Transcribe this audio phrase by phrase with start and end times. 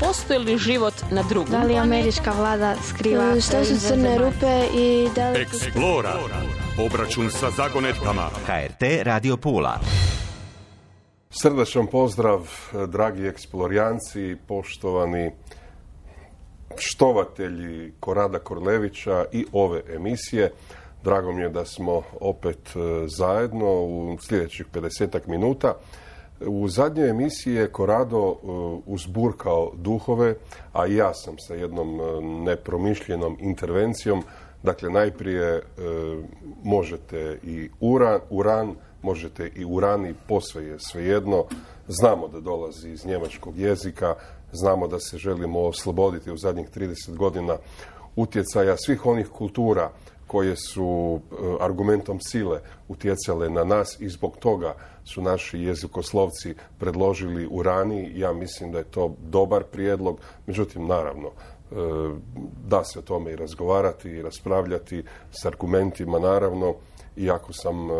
[0.00, 3.40] postoji li život na drugom Da li američka vlada skriva...
[3.40, 5.40] Što su crne rupe i da li...
[5.40, 6.14] Eksplora.
[6.86, 8.30] Obračun sa zagonetkama.
[8.46, 9.78] HRT Radio Pula.
[11.30, 12.50] Srdačan pozdrav,
[12.88, 15.30] dragi eksplorijanci, poštovani
[16.78, 20.52] štovatelji Korada Korlevića i ove emisije.
[21.04, 22.78] Drago mi je da smo opet e,
[23.18, 25.74] zajedno u sljedećih 50 minuta.
[26.40, 28.36] U zadnjoj emisiji je Korado e,
[28.86, 30.34] uzburkao duhove,
[30.72, 34.22] a i ja sam sa jednom e, nepromišljenom intervencijom.
[34.62, 35.62] Dakle, najprije
[36.62, 41.44] možete i uran, uran možete i urani, posve je svejedno.
[41.88, 44.14] Znamo da dolazi iz njemačkog jezika,
[44.52, 47.56] znamo da se želimo osloboditi u zadnjih 30 godina
[48.16, 49.90] utjecaja svih onih kultura
[50.26, 54.74] koje su e, argumentom sile utjecale na nas i zbog toga
[55.04, 58.12] su naši jezikoslovci predložili urani.
[58.14, 61.74] Ja mislim da je to dobar prijedlog, međutim, naravno, e,
[62.68, 66.74] da se o tome i razgovarati i raspravljati s argumentima, naravno,
[67.16, 67.94] iako sam e,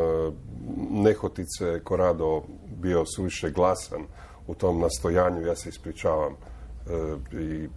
[0.91, 2.43] nehotice Korado
[2.77, 4.03] bio suviše glasan
[4.47, 6.33] u tom nastojanju, ja se ispričavam.
[6.33, 7.69] E, I,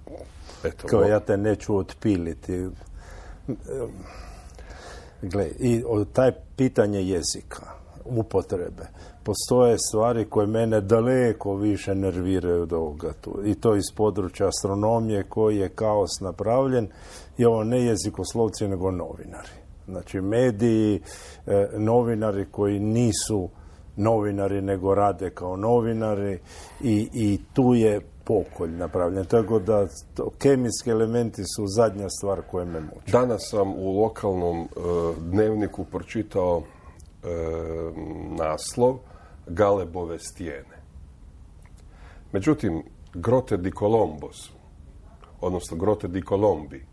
[0.64, 2.68] eto, Kao ja te neću otpiliti.
[5.22, 7.64] Gle, i taj pitanje jezika,
[8.06, 8.88] upotrebe,
[9.28, 13.42] postoje stvari koje mene daleko više nerviraju od ovoga tu.
[13.46, 16.88] I to iz područja astronomije koji je kaos napravljen
[17.38, 19.50] i ovo ne jezikoslovci nego novinari.
[19.88, 21.02] Znači mediji,
[21.48, 23.50] e, novinari koji nisu
[23.96, 26.40] novinari nego rade kao novinari
[26.82, 29.26] i, i tu je pokolj napravljen.
[29.26, 33.12] Tako da to, kemijski elementi su zadnja stvar koja me muči.
[33.12, 34.68] Danas sam u lokalnom e,
[35.20, 37.28] dnevniku pročitao e,
[38.38, 38.98] naslov
[39.50, 40.78] Galebove stijene.
[42.32, 44.54] Međutim, Grote di Colombo su,
[45.42, 46.86] odnosno Grote di Colombi,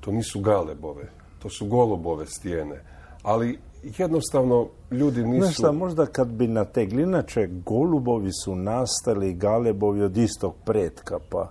[0.00, 1.08] to nisu Galebove,
[1.38, 2.80] to su golubove stijene.
[3.22, 3.58] Ali
[3.98, 5.44] jednostavno ljudi nisu...
[5.44, 11.50] Znaš šta, možda kad bi nategli, inače golubovi su nastali galebovi od istog pretka, pa...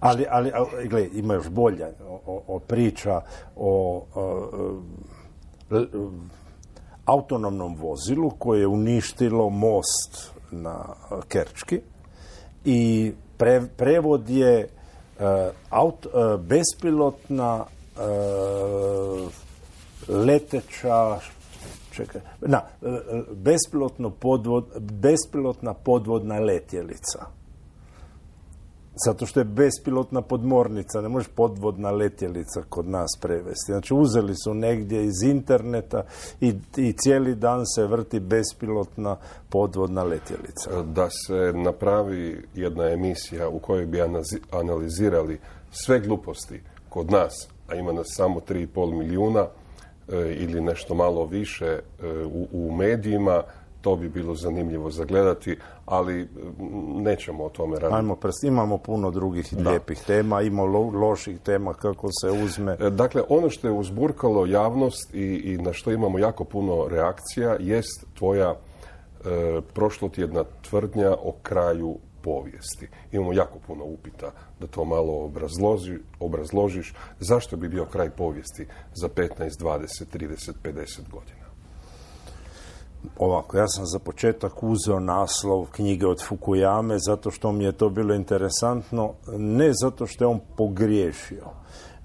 [0.00, 0.52] Ali, ali,
[0.88, 1.88] gle, ima još bolja
[2.26, 3.20] o priča
[3.56, 4.04] o,
[7.08, 10.84] autonomnom vozilu koje je uništilo most na
[11.28, 11.80] Kerčki
[12.64, 13.12] i
[13.76, 14.68] prevod je
[15.18, 17.64] uh, bespilotna
[20.08, 21.18] leteća
[21.92, 22.62] čekaj, na,
[23.34, 27.37] bespilotno podvod, bespilotna podvodna letjelica.
[29.04, 33.72] Zato što je bespilotna podmornica, ne možeš podvodna letjelica kod nas prevesti.
[33.72, 36.04] Znači uzeli su negdje iz interneta
[36.40, 39.16] i, i cijeli dan se vrti bespilotna
[39.48, 40.82] podvodna letjelica.
[40.82, 43.98] Da se napravi jedna emisija u kojoj bi
[44.50, 49.46] analizirali sve gluposti kod nas, a ima nas samo 3,5 milijuna,
[50.08, 51.80] e, ili nešto malo više e,
[52.24, 53.42] u, u medijima,
[53.80, 55.56] to bi bilo zanimljivo zagledati,
[55.86, 56.28] ali
[56.94, 57.96] nećemo o tome raditi.
[57.96, 60.62] Ajmo, imamo puno drugih lijepih tema, ima
[60.92, 62.76] loših tema kako se uzme.
[62.80, 67.56] E, dakle, ono što je uzburkalo javnost i, i na što imamo jako puno reakcija
[67.60, 72.88] jest tvoja e, prošlotjedna tvrdnja o kraju povijesti.
[73.12, 76.94] Imamo jako puno upita da to malo obrazloži, obrazložiš.
[77.20, 79.28] Zašto bi bio kraj povijesti za 15,
[79.60, 81.47] 20, 30, 50 godina?
[83.18, 87.88] Ovako, ja sam za početak uzeo naslov knjige od Fukuyame zato što mi je to
[87.88, 91.44] bilo interesantno, ne zato što je on pogriješio,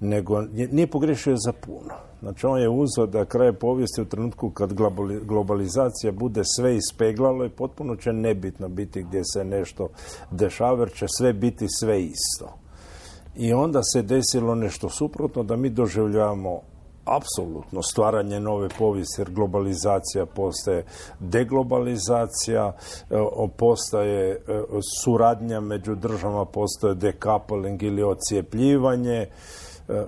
[0.00, 0.40] nego
[0.70, 1.94] nije pogriješio za puno.
[2.20, 4.72] Znači on je uzeo da kraj povijesti u trenutku kad
[5.22, 9.88] globalizacija bude sve ispeglalo i potpuno će nebitno biti gdje se nešto
[10.30, 12.58] dešava jer će sve biti sve isto.
[13.36, 16.60] I onda se desilo nešto suprotno da mi doživljavamo
[17.04, 20.84] apsolutno stvaranje nove povijesti jer globalizacija postaje
[21.20, 22.72] deglobalizacija,
[23.10, 23.16] e,
[23.56, 24.38] postaje e,
[25.02, 29.16] suradnja među državama, postaje decoupling ili ocijepljivanje.
[29.16, 29.28] E,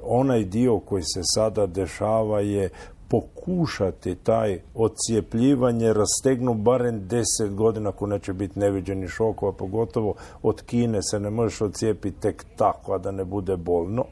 [0.02, 2.70] onaj dio koji se sada dešava je
[3.08, 11.02] pokušati taj odcijepljivanje rastegnu barem deset godina ako neće biti neviđeni šokova, pogotovo od Kine
[11.02, 14.04] se ne možeš odcijepiti tek tako, a da ne bude bolno.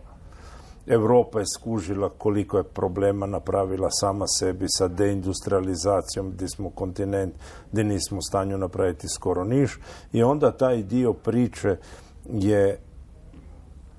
[0.86, 7.34] Europa je skužila koliko je problema napravila sama sebi sa deindustrializacijom gdje smo kontinent
[7.72, 9.78] gdje nismo u stanju napraviti skoro niš
[10.12, 11.76] i onda taj dio priče
[12.30, 12.78] je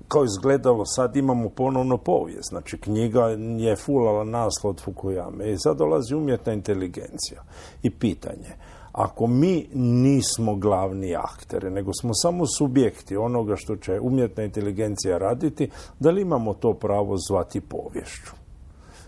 [0.08, 2.48] kao izgledalo sad imamo ponovno povijest.
[2.48, 3.26] Znači knjiga
[3.58, 7.42] je fulala naslov od Fukuyame i sad dolazi umjetna inteligencija
[7.82, 8.56] i pitanje.
[8.96, 15.70] Ako mi nismo glavni akteri, nego smo samo subjekti onoga što će umjetna inteligencija raditi,
[16.00, 18.32] da li imamo to pravo zvati povješću?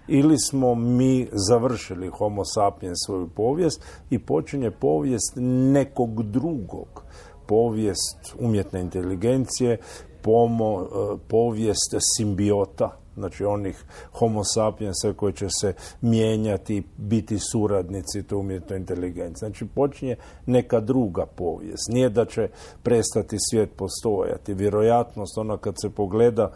[0.09, 5.33] Ili smo mi završili homo sapiens svoju povijest i počinje povijest
[5.73, 7.03] nekog drugog.
[7.47, 9.79] Povijest umjetne inteligencije,
[10.23, 18.39] pomo, e, povijest simbiota, znači onih homo sapiensa koji će se mijenjati, biti suradnici to
[18.39, 19.39] umjetnoj inteligenciji.
[19.39, 20.17] Znači počinje
[20.47, 21.89] neka druga povijest.
[21.89, 22.49] Nije da će
[22.83, 24.55] prestati svijet postojati.
[24.55, 26.53] Vjerojatnost, ona kad se pogleda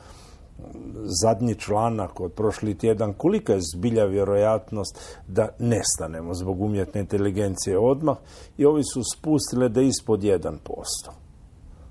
[1.22, 8.16] zadnji članak od prošli tjedan, kolika je zbilja vjerojatnost da nestanemo zbog umjetne inteligencije odmah
[8.58, 10.50] i ovi su spustile da ispod 1%.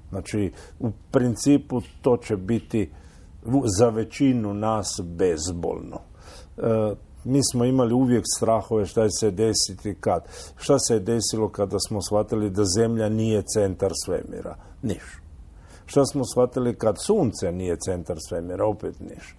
[0.09, 2.91] Znači, u principu to će biti
[3.77, 5.99] za većinu nas bezbolno.
[6.57, 10.23] E, mi smo imali uvijek strahove šta se desiti kad.
[10.57, 14.55] Šta se je desilo kada smo shvatili da zemlja nije centar svemira?
[14.81, 15.21] Niš.
[15.85, 18.65] Šta smo shvatili kad sunce nije centar svemira?
[18.65, 19.35] Opet niš.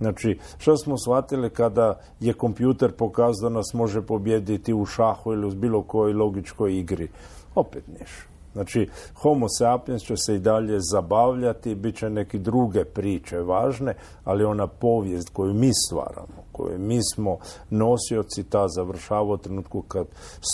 [0.00, 5.46] Znači, što smo shvatili kada je kompjuter pokazao da nas može pobijediti u šahu ili
[5.46, 7.08] u bilo kojoj logičkoj igri?
[7.54, 8.29] Opet niš.
[8.52, 13.94] Znači, homo sapiens će se i dalje zabavljati, bit će neke druge priče važne,
[14.24, 17.38] ali ona povijest koju mi stvaramo, koju mi smo
[17.70, 20.06] nosioci, ta završava u trenutku kad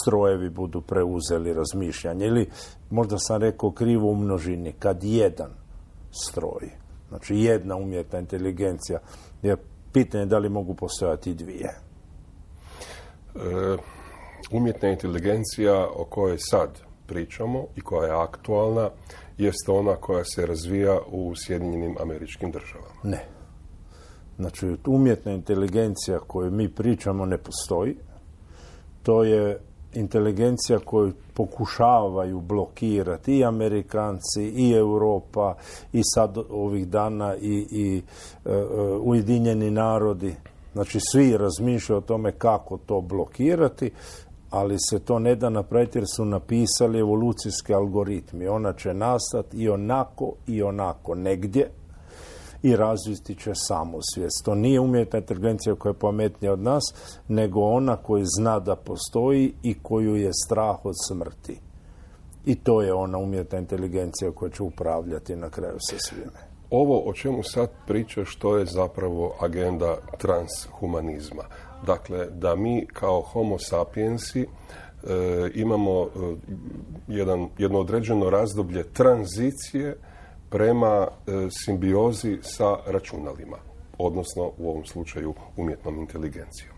[0.02, 2.26] strojevi budu preuzeli razmišljanje.
[2.26, 2.50] Ili,
[2.90, 5.50] možda sam rekao krivo u množini, kad jedan
[6.10, 6.70] stroj,
[7.08, 8.98] znači jedna umjetna inteligencija,
[9.42, 9.56] je
[9.92, 11.80] pitanje da li mogu postojati dvije.
[13.34, 13.76] E,
[14.52, 18.90] umjetna inteligencija o kojoj sad pričamo i koja je aktualna
[19.38, 23.00] jest ona koja se razvija u Sjedinjenim američkim državama.
[23.02, 23.24] Ne.
[24.36, 27.96] Znači, umjetna inteligencija koju mi pričamo ne postoji.
[29.02, 29.60] To je
[29.94, 35.56] inteligencija koju pokušavaju blokirati i Amerikanci i Europa
[35.92, 38.02] i sad ovih dana i, i
[38.44, 38.62] e, e,
[39.02, 40.34] Ujedinjeni narodi.
[40.72, 43.90] Znači svi razmišljaju o tome kako to blokirati
[44.50, 48.48] ali se to ne da napraviti jer su napisali evolucijski algoritmi.
[48.48, 51.70] Ona će nastati i onako i onako negdje
[52.62, 54.44] i razviti će samu svijest.
[54.44, 56.82] To nije umjetna inteligencija koja je pametnija od nas,
[57.28, 61.60] nego ona koja zna da postoji i koju je strah od smrti.
[62.44, 66.46] I to je ona umjetna inteligencija koja će upravljati na kraju sa svime.
[66.70, 71.44] Ovo o čemu sad pričaš, to je zapravo agenda transhumanizma.
[71.86, 74.46] Dakle, da mi kao homo sapiensi e,
[75.54, 76.06] imamo e,
[77.08, 79.96] jedan, jedno određeno razdoblje tranzicije
[80.50, 83.56] prema e, simbiozi sa računalima,
[83.98, 86.76] odnosno u ovom slučaju umjetnom inteligencijom.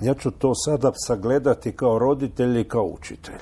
[0.00, 3.40] Ja ću to sada sagledati kao roditelj i kao učitelj.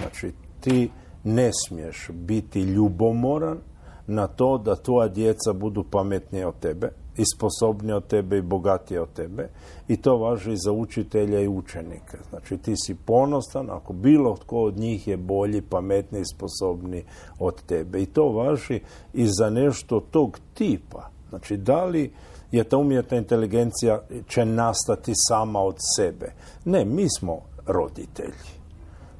[0.00, 0.90] Znači, ti
[1.24, 3.58] ne smiješ biti ljubomoran
[4.06, 9.12] na to da tvoja djeca budu pametnije od tebe, i od tebe i bogatije od
[9.12, 9.48] tebe
[9.88, 12.18] i to važi i za učitelja i učenike.
[12.30, 17.04] Znači ti si ponosan ako bilo tko od njih je bolji, pametniji i sposobniji
[17.38, 18.02] od tebe.
[18.02, 18.80] I to važi
[19.12, 21.10] i za nešto tog tipa.
[21.28, 22.12] Znači da li
[22.52, 26.32] je ta umjetna inteligencija će nastati sama od sebe.
[26.64, 28.54] Ne, mi smo roditelji.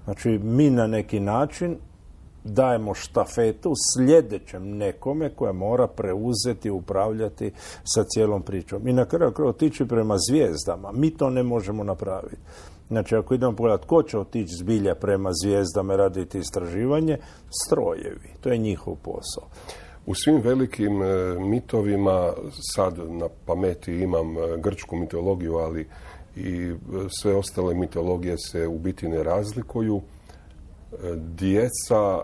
[0.04, 1.76] Znači mi na neki način
[2.44, 7.52] dajemo štafetu sljedećem nekome koja mora preuzeti, upravljati
[7.84, 8.88] sa cijelom pričom.
[8.88, 10.92] I na kraju kraju otići prema zvijezdama.
[10.92, 12.36] Mi to ne možemo napraviti.
[12.88, 17.18] Znači, ako idemo pogledati ko će otići zbilja prema zvijezdama raditi istraživanje,
[17.64, 18.28] strojevi.
[18.40, 19.44] To je njihov posao.
[20.06, 21.06] U svim velikim e,
[21.38, 22.32] mitovima,
[22.74, 25.88] sad na pameti imam e, grčku mitologiju, ali
[26.36, 26.74] i e,
[27.08, 30.00] sve ostale mitologije se u biti ne razlikuju.
[31.16, 32.22] Djeca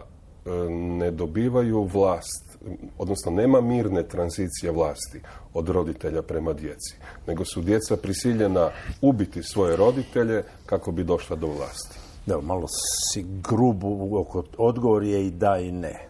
[0.99, 2.59] ne dobivaju vlast,
[2.99, 5.21] odnosno nema mirne tranzicije vlasti
[5.55, 8.71] od roditelja prema djeci, nego su djeca prisiljena
[9.01, 11.99] ubiti svoje roditelje kako bi došla do vlasti.
[12.27, 12.67] Da, malo
[13.13, 14.27] si grubu,
[14.59, 16.09] odgovor je i da i ne.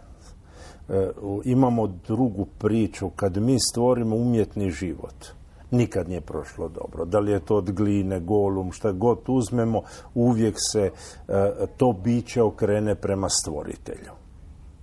[0.88, 1.10] E,
[1.44, 5.26] imamo drugu priču, kad mi stvorimo umjetni život,
[5.70, 7.04] nikad nije prošlo dobro.
[7.04, 9.82] Da li je to od gline, golum, šta god uzmemo,
[10.14, 10.90] uvijek se
[11.28, 14.19] e, to biće okrene prema stvoritelju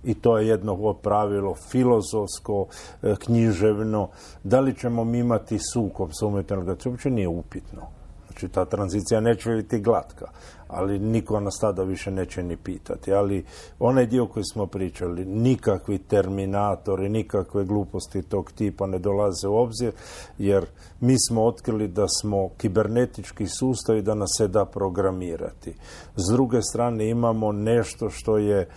[0.04, 2.66] i to je jedno pravilo filozofsko,
[3.02, 4.08] e, književno.
[4.44, 6.76] Da li ćemo mi imati sukob sa umjetnom?
[6.86, 7.97] Uopće nije upitno.
[8.38, 10.26] Znači ta tranzicija neće biti glatka,
[10.68, 13.12] ali niko nas tada više neće ni pitati.
[13.12, 13.44] Ali
[13.78, 19.92] onaj dio koji smo pričali, nikakvi terminatori, nikakve gluposti tog tipa ne dolaze u obzir,
[20.38, 20.66] jer
[21.00, 25.74] mi smo otkrili da smo kibernetički sustav i da nas se da programirati.
[26.16, 28.68] S druge strane imamo nešto što je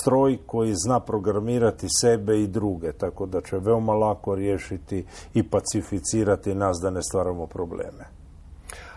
[0.00, 5.04] stroj koji zna programirati sebe i druge, tako da će veoma lako riješiti
[5.34, 8.11] i pacificirati nas da ne stvaramo probleme.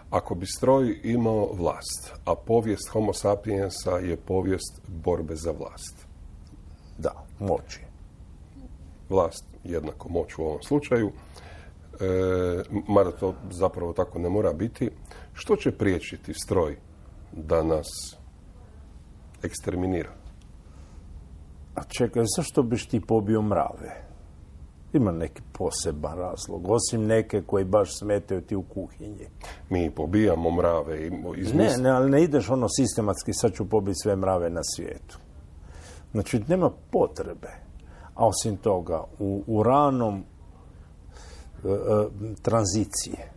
[0.10, 6.06] Ako bi stroj imao vlast, a povijest homo sapiensa je povijest borbe za vlast.
[6.98, 7.82] Da, moći.
[9.10, 14.90] Vlast jednako moć u ovom slučaju, e, mada to zapravo tako ne mora biti.
[15.34, 16.78] Što će priječiti stroj
[17.32, 17.88] da nas
[19.44, 20.12] eksterminira?
[21.76, 24.05] A čekaj, zašto biš ti pobio mrave?
[24.96, 29.28] Ima neki poseban razlog, osim neke koji baš smetaju ti u kuhinji.
[29.70, 31.12] Mi pobijamo mrave i
[31.54, 35.20] Ne, ne, ali ne ideš ono sistematski, sad ću pobiti sve mrave na svijetu.
[36.12, 37.50] Znači, nema potrebe.
[38.16, 41.74] A osim toga, u, u ranom e, e,
[42.42, 43.32] tranzicije,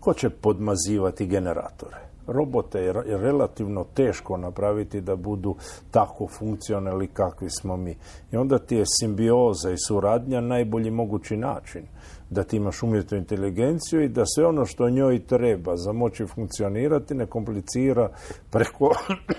[0.00, 2.11] ko će podmazivati generatore?
[2.26, 5.56] Robote je relativno teško napraviti da budu
[5.90, 7.96] tako funkcionalni kakvi smo mi.
[8.32, 11.82] I onda ti je simbioza i suradnja najbolji mogući način
[12.30, 17.14] da ti imaš umjetnu inteligenciju i da sve ono što njoj treba za moći funkcionirati
[17.14, 18.08] ne komplicira
[18.50, 18.90] preko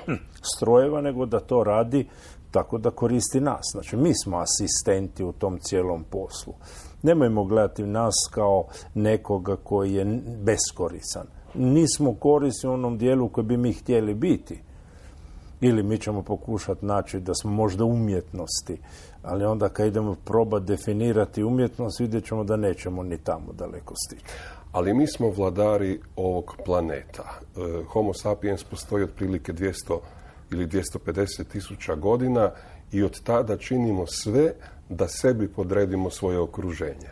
[0.56, 2.08] strojeva, nego da to radi
[2.52, 3.62] tako da koristi nas.
[3.72, 6.54] Znači, mi smo asistenti u tom cijelom poslu.
[7.04, 13.58] Nemojmo gledati nas kao nekoga koji je beskorisan nismo korisni u onom dijelu koji bi
[13.58, 14.62] mi htjeli biti.
[15.62, 18.78] Ili mi ćemo pokušati naći da smo možda umjetnosti,
[19.24, 24.26] ali onda kad idemo probati definirati umjetnost, vidjet ćemo da nećemo ni tamo daleko stići.
[24.72, 27.24] Ali mi smo vladari ovog planeta.
[27.24, 30.00] E, Homo sapiens postoji otprilike 200
[30.52, 32.52] ili 250 tisuća godina
[32.92, 34.54] i od tada činimo sve
[34.90, 37.10] da sebi podredimo svoje okruženje.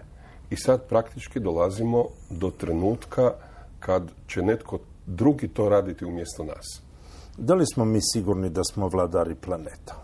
[0.50, 3.34] I sad praktički dolazimo do trenutka
[3.82, 6.82] kad će netko drugi to raditi umjesto nas.
[7.38, 9.96] Da li smo mi sigurni da smo vladari planeta?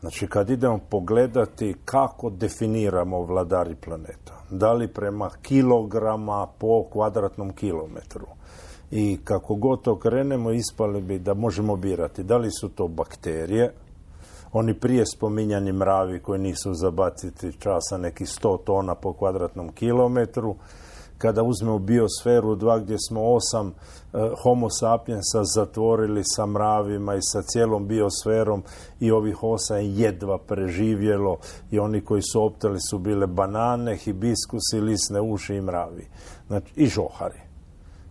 [0.00, 8.26] Znači, kad idemo pogledati kako definiramo vladari planeta, da li prema kilograma po kvadratnom kilometru,
[8.90, 13.72] i kako god to krenemo, ispali bi da možemo birati da li su to bakterije,
[14.52, 20.54] oni prije spominjani mravi koji nisu zabaciti časa neki 100 tona po kvadratnom kilometru,
[21.22, 23.72] kada uzmemo biosferu dva gdje smo osam e,
[24.42, 28.62] homo sapiensa zatvorili sa mravima i sa cijelom biosferom
[29.00, 31.38] i ovih osam jedva preživjelo
[31.70, 36.06] i oni koji su optali su bile banane, hibiskusi, lisne uši i mravi.
[36.46, 37.40] Znači, i žohari.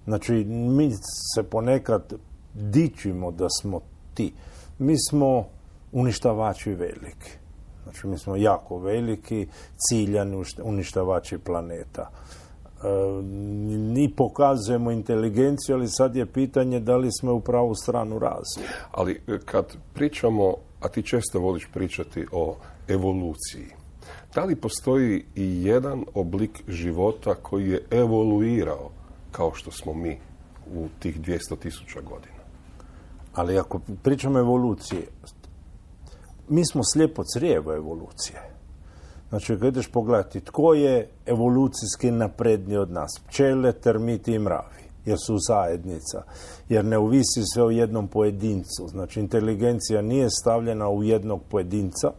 [0.06, 0.92] Znači, mi
[1.36, 2.14] se ponekad
[2.54, 3.82] dičimo da smo
[4.14, 4.34] ti.
[4.80, 5.46] Mi smo
[5.92, 7.32] uništavači veliki.
[7.84, 12.10] Znači, mi smo jako veliki, ciljani uništavači planeta
[13.94, 18.70] ni pokazujemo inteligenciju, ali sad je pitanje da li smo u pravu stranu razvoja.
[18.92, 22.56] Ali e, kad pričamo, a ti često voliš pričati o
[22.88, 23.68] evoluciji,
[24.36, 28.90] da li postoji i jedan oblik života koji je evoluirao
[29.32, 30.20] kao što smo mi
[30.76, 32.42] u tih 200 tisuća godina?
[33.34, 35.02] Ali ako pričamo o evoluciji,
[36.50, 38.42] mi smo slijepo crijevo evolucije.
[39.32, 45.18] Znači, kad ideš pogledati tko je evolucijski napredniji od nas, pčele, termiti i mravi, jer
[45.26, 46.24] su zajednica,
[46.70, 48.88] jer ne uvisi sve o jednom pojedincu.
[48.88, 52.12] Znači, inteligencija nije stavljena u jednog pojedinca,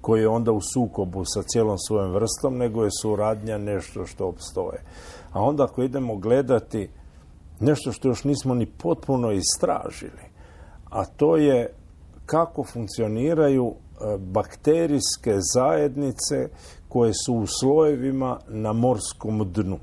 [0.00, 4.82] koji je onda u sukobu sa cijelom svojom vrstom, nego je suradnja nešto što obstoje.
[5.32, 6.88] A onda ako idemo gledati
[7.60, 10.22] nešto što još nismo ni potpuno istražili,
[10.90, 11.72] a to je
[12.26, 13.74] kako funkcioniraju
[14.18, 16.48] bakterijske zajednice
[16.88, 19.78] koje su u slojevima na morskom dnu.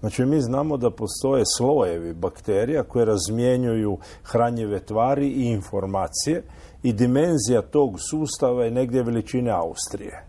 [0.00, 6.42] Znači mi znamo da postoje slojevi bakterija koje razmjenjuju hranjive tvari i informacije
[6.82, 10.24] i dimenzija tog sustava je negdje veličine Austrije.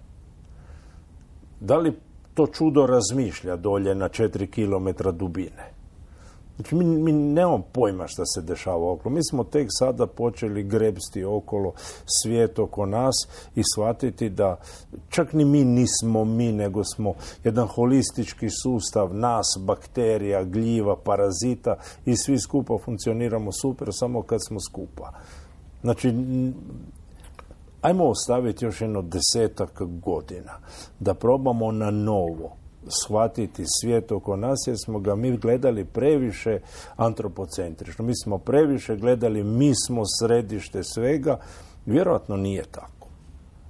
[1.59, 1.93] Da li
[2.33, 5.74] to čudo razmišlja dolje na 4 km dubine?
[6.55, 9.15] Znači, mi, mi nemamo pojma šta se dešava okolo.
[9.15, 11.73] Mi smo tek sada počeli grebsti okolo
[12.05, 13.15] svijet oko nas
[13.55, 14.59] i shvatiti da
[15.09, 22.15] čak ni mi nismo mi, nego smo jedan holistički sustav nas, bakterija, gljiva, parazita i
[22.15, 25.11] svi skupa funkcioniramo super samo kad smo skupa.
[25.81, 26.13] Znači,
[27.81, 30.53] ajmo ostaviti još jedno desetak godina
[30.99, 36.59] da probamo na novo shvatiti svijet oko nas jer smo ga mi gledali previše
[36.95, 38.05] antropocentrično.
[38.05, 41.39] Mi smo previše gledali, mi smo središte svega.
[41.85, 42.95] Vjerojatno nije tako.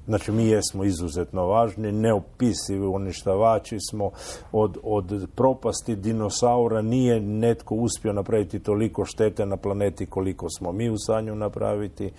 [0.05, 4.11] Znači, mi jesmo izuzetno važni, neopisivi uništavači smo
[4.51, 6.81] od, od propasti dinosaura.
[6.81, 12.11] Nije netko uspio napraviti toliko štete na planeti koliko smo mi u stanju napraviti.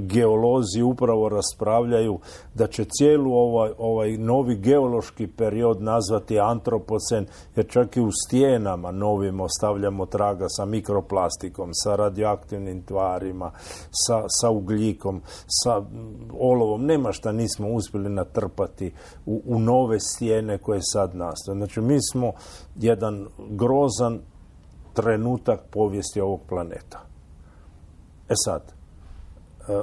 [0.00, 2.18] Geolozi upravo raspravljaju
[2.54, 7.26] da će cijelu ovaj, ovaj novi geološki period nazvati antropocen,
[7.56, 13.50] jer čak i u stijenama novim ostavljamo traga sa mikroplastikom, sa radioaktivnim tvarima,
[13.90, 15.82] sa, sa ugljikom, sa
[16.40, 16.84] olovom.
[16.84, 18.92] Nema šta nismo uspjeli natrpati
[19.26, 21.56] u, u nove stijene koje sad nastaju.
[21.56, 22.32] Znači, mi smo
[22.76, 24.20] jedan grozan
[24.92, 27.00] trenutak povijesti ovog planeta.
[28.28, 28.81] E sad,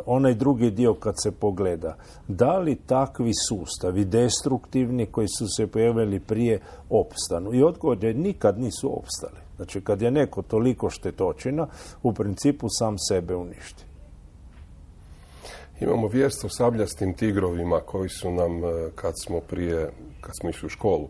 [0.05, 1.95] onaj drugi dio kad se pogleda,
[2.27, 6.59] da li takvi sustavi destruktivni koji su se pojavili prije
[6.89, 7.53] opstanu?
[7.53, 9.39] I odgovor je nikad nisu opstali.
[9.55, 11.67] Znači kad je neko toliko štetočina,
[12.03, 13.83] u principu sam sebe uništi.
[15.79, 20.65] Imamo vijest o sabljastim tigrovima koji su nam, e, kad smo prije, kad smo išli
[20.65, 21.07] u školu,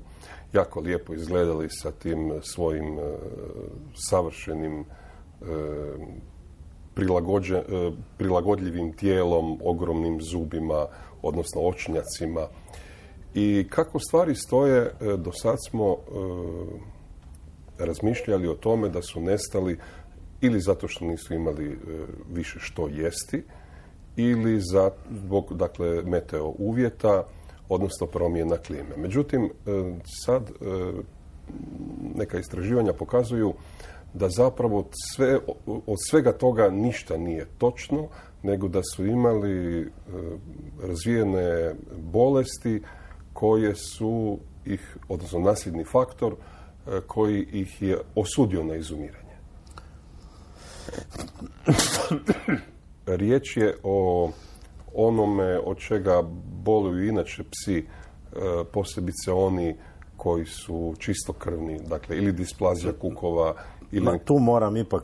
[0.53, 3.01] jako lijepo izgledali sa tim svojim e,
[4.09, 4.85] savršenim
[6.99, 10.87] E, prilagodljivim tijelom, ogromnim zubima,
[11.21, 12.47] odnosno očnjacima.
[13.33, 15.95] I kako stvari stoje, e, do sad smo e,
[17.85, 19.77] razmišljali o tome da su nestali
[20.41, 21.79] ili zato što nisu imali
[22.31, 23.43] više što jesti,
[24.15, 24.59] ili
[25.09, 27.23] zbog dakle, meteo uvjeta,
[27.69, 28.97] odnosno promjena klime.
[28.97, 29.49] Međutim,
[30.25, 30.51] sad
[32.15, 33.53] neka istraživanja pokazuju
[34.13, 38.07] da zapravo sve, od svega toga ništa nije točno,
[38.43, 39.87] nego da su imali e,
[40.87, 42.81] razvijene bolesti
[43.33, 49.35] koje su ih, odnosno nasljedni faktor, e, koji ih je osudio na izumiranje.
[53.05, 54.31] Riječ je o
[54.93, 56.21] onome od čega
[56.63, 57.83] boluju inače psi, e,
[58.73, 59.75] posebice oni
[60.17, 63.55] koji su čistokrvni, dakle ili displazija kukova
[63.91, 65.03] Ma, tu moram ipak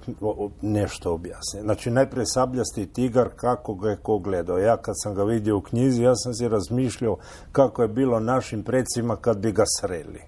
[0.62, 1.64] nešto objasniti.
[1.64, 4.58] Znači, najprije sabljasti tigar, kako ga je ko gledao.
[4.58, 7.18] Ja kad sam ga vidio u knjizi, ja sam si razmišljao
[7.52, 10.22] kako je bilo našim predsima kad bi ga sreli.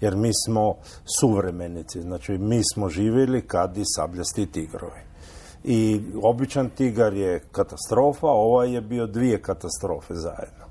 [0.00, 0.74] Jer mi smo
[1.20, 5.00] suvremenici, znači mi smo živjeli kad i sabljasti tigrovi.
[5.64, 10.64] I običan tigar je katastrofa, ovaj je bio dvije katastrofe zajedno.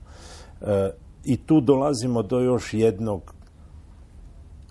[0.61, 0.91] E,
[1.23, 3.33] I tu dolazimo do još jednog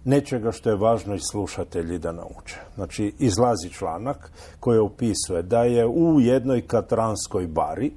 [0.04, 2.60] nečega što je važno i slušatelji da nauče.
[2.74, 7.92] Znači, izlazi članak koji opisuje da je u jednoj katranskoj bari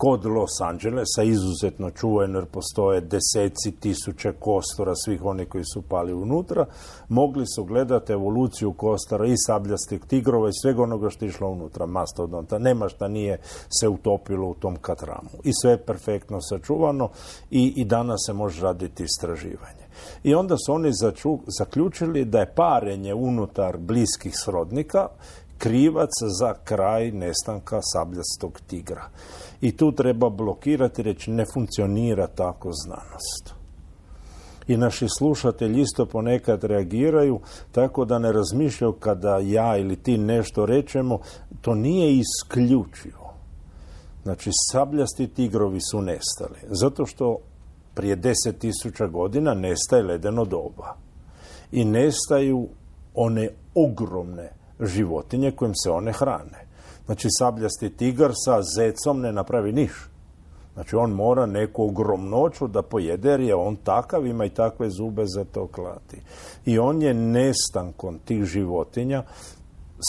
[0.00, 6.12] kod Los Angelesa, izuzetno čuveno jer postoje deseci tisuće kostora svih oni koji su pali
[6.12, 6.66] unutra,
[7.08, 11.86] mogli su gledati evoluciju kostora i sabljastih tigrova i svega onoga što je išlo unutra,
[11.86, 12.58] mastodonta.
[12.58, 13.38] Nema šta nije
[13.80, 15.30] se utopilo u tom katramu.
[15.44, 17.08] I sve je perfektno sačuvano
[17.50, 19.79] i, i danas se može raditi istraživanje.
[20.22, 20.90] I onda su oni
[21.58, 25.08] zaključili da je parenje unutar bliskih srodnika
[25.58, 29.04] krivac za kraj nestanka sabljastog tigra.
[29.60, 33.54] I tu treba blokirati, reći ne funkcionira tako znanost.
[34.68, 37.40] I naši slušatelji isto ponekad reagiraju
[37.72, 41.18] tako da ne razmišljaju kada ja ili ti nešto rečemo,
[41.60, 43.34] to nije isključivo.
[44.22, 46.58] Znači, sabljasti tigrovi su nestali.
[46.68, 47.38] Zato što
[47.94, 50.96] prije deset tisuća godina nestaje ledeno doba.
[51.72, 52.68] I nestaju
[53.14, 56.66] one ogromne životinje kojim se one hrane.
[57.06, 60.10] Znači sabljasti tigar sa zecom ne napravi niš.
[60.74, 65.26] Znači on mora neku ogromnoću da pojede jer je on takav, ima i takve zube
[65.26, 66.16] za to klati.
[66.66, 69.22] I on je nestankom tih životinja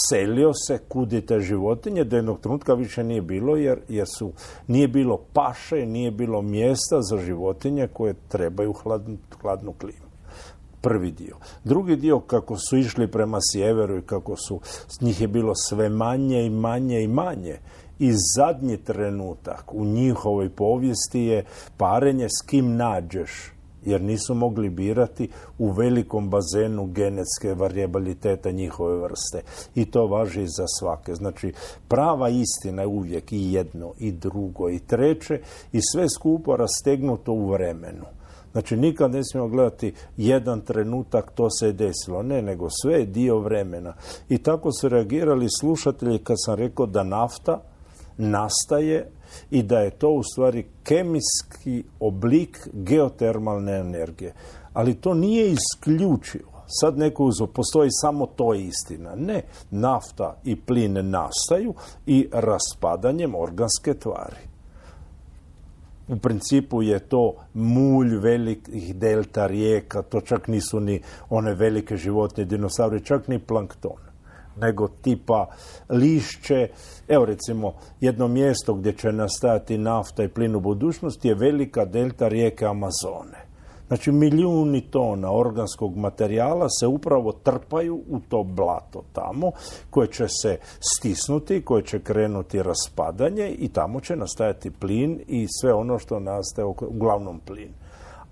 [0.09, 4.31] selio se kudite životinje, do jednog trenutka više nije bilo jer, jer su,
[4.67, 10.11] nije bilo paše, nije bilo mjesta za životinje koje trebaju hladnu, hladnu klimu.
[10.81, 11.35] Prvi dio.
[11.63, 15.89] Drugi dio, kako su išli prema sjeveru i kako su, s njih je bilo sve
[15.89, 17.59] manje i manje i manje.
[17.99, 21.45] I zadnji trenutak u njihovoj povijesti je
[21.77, 23.51] parenje s kim nađeš
[23.85, 29.41] jer nisu mogli birati u velikom bazenu genetske varijabiliteta njihove vrste.
[29.75, 31.15] I to važi za svake.
[31.15, 31.53] Znači,
[31.87, 35.39] prava istina je uvijek i jedno, i drugo, i treće,
[35.71, 38.05] i sve skupo rastegnuto u vremenu.
[38.51, 42.23] Znači, nikad ne smijemo gledati jedan trenutak to se je desilo.
[42.23, 43.93] Ne, nego sve je dio vremena.
[44.29, 47.61] I tako su reagirali slušatelji kad sam rekao da nafta
[48.21, 49.11] nastaje
[49.51, 54.33] i da je to u stvari kemijski oblik geotermalne energije.
[54.73, 56.51] Ali to nije isključivo.
[56.79, 59.15] Sad neko uzo, postoji samo to istina.
[59.15, 61.73] Ne, nafta i plin nastaju
[62.05, 64.51] i raspadanjem organske tvari.
[66.07, 72.45] U principu je to mulj velikih delta rijeka, to čak nisu ni one velike životne
[72.45, 74.10] dinosauri, čak ni plankton
[74.57, 75.47] nego tipa
[75.89, 76.69] lišće.
[77.07, 82.27] Evo recimo, jedno mjesto gdje će nastajati nafta i plin u budućnosti je velika delta
[82.27, 83.51] rijeke Amazone.
[83.91, 89.51] Znači milijuni tona organskog materijala se upravo trpaju u to blato tamo
[89.89, 95.73] koje će se stisnuti, koje će krenuti raspadanje i tamo će nastajati plin i sve
[95.73, 97.69] ono što nastaje, uglavnom plin.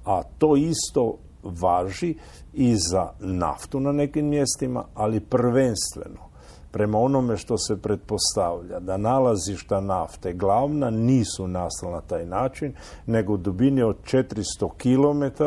[0.06, 2.16] A to isto važi
[2.54, 6.30] i za naftu na nekim mjestima, ali prvenstveno
[6.72, 12.74] prema onome što se pretpostavlja da nalazišta nafte glavna nisu nastala na taj način,
[13.06, 14.44] nego u dubini od 400
[14.78, 15.44] km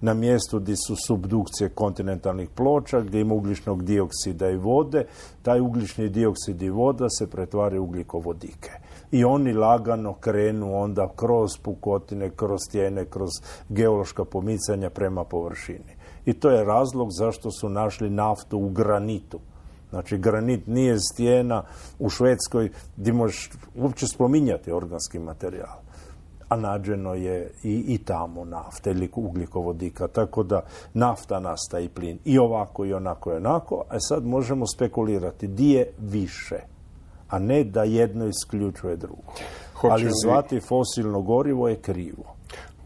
[0.00, 5.06] na mjestu gdje su subdukcije kontinentalnih ploča, gdje ima ugljičnog dioksida i vode,
[5.42, 8.70] taj ugljični dioksid i voda se pretvaraju u ugljikovodike.
[9.12, 13.30] I oni lagano krenu onda kroz pukotine, kroz stijene, kroz
[13.68, 15.96] geološka pomicanja prema površini.
[16.26, 19.38] I to je razlog zašto su našli naftu u granitu
[19.92, 21.62] Znači, granit nije stijena
[21.98, 25.76] u Švedskoj gdje možeš uopće spominjati organski materijal.
[26.48, 30.08] A nađeno je i, i tamo nafta ili ugljikovodika.
[30.08, 30.62] Tako da
[30.94, 32.18] nafta nastaje plin.
[32.24, 33.84] I ovako i onako i onako.
[33.88, 36.60] A sad možemo spekulirati di je više.
[37.32, 39.32] A ne da jedno isključuje drugo.
[39.82, 42.34] Ali zvati fosilno gorivo je krivo.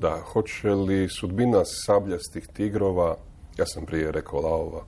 [0.01, 3.17] Da, hoće li sudbina sabljastih tigrova,
[3.59, 4.83] ja sam prije rekao laova,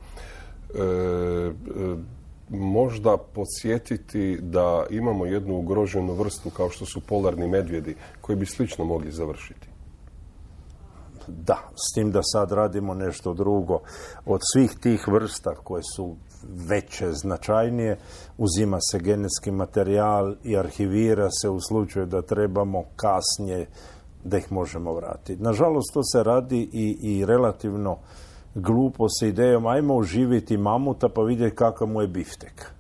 [0.75, 1.97] E, e,
[2.49, 8.85] možda podsjetiti da imamo jednu ugroženu vrstu kao što su polarni medvjedi koji bi slično
[8.85, 9.69] mogli završiti.
[11.27, 13.81] Da, s tim da sad radimo nešto drugo.
[14.27, 17.99] Od svih tih vrsta koje su veće, značajnije,
[18.39, 23.67] uzima se genetski materijal i arhivira se u slučaju da trebamo kasnije
[24.25, 25.43] da ih možemo vratiti.
[25.43, 27.99] Nažalost, to se radi i, i relativno
[28.55, 32.78] glupo sa idejom ajmo uživiti mamuta pa vidjeti kakav mu je biftek.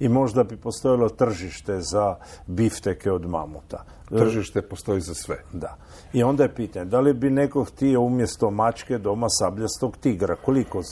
[0.00, 3.84] I možda bi postojalo tržište za bifteke od mamuta.
[4.08, 5.42] Tržište postoji za sve.
[5.52, 5.76] Da.
[6.12, 10.36] I onda je pitanje, da li bi neko htio umjesto mačke doma sabljastog tigra?
[10.36, 10.82] Koliko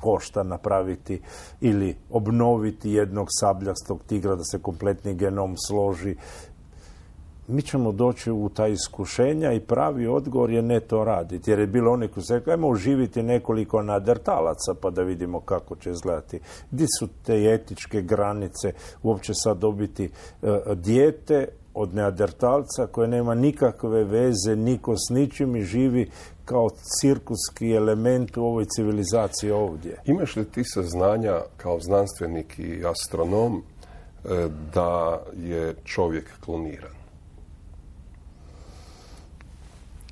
[0.00, 1.22] košta napraviti
[1.60, 6.16] ili obnoviti jednog sabljastog tigra da se kompletni genom složi
[7.52, 11.50] mi ćemo doći u ta iskušenja i pravi odgovor je ne to raditi.
[11.50, 15.90] Jer je bilo oni koji se ajmo uživiti nekoliko nadertalaca pa da vidimo kako će
[15.90, 16.40] izgledati.
[16.70, 24.04] Gdje su te etičke granice uopće sad dobiti e, dijete od neadertalca koje nema nikakve
[24.04, 26.10] veze niko s ničim i živi
[26.44, 26.68] kao
[27.00, 29.98] cirkuski element u ovoj civilizaciji ovdje.
[30.04, 33.62] Imaš li ti saznanja kao znanstvenik i astronom
[34.24, 37.01] e, da je čovjek kloniran?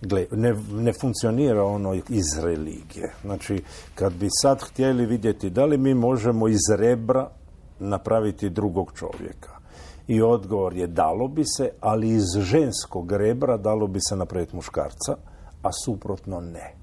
[0.03, 3.13] Gle, ne, ne funkcionira ono iz religije.
[3.23, 3.63] Znači,
[3.95, 7.31] kad bi sad htjeli vidjeti da li mi možemo iz rebra
[7.79, 9.61] napraviti drugog čovjeka.
[10.09, 15.17] I odgovor je dalo bi se, ali iz ženskog rebra dalo bi se napraviti muškarca,
[15.63, 16.75] a suprotno ne.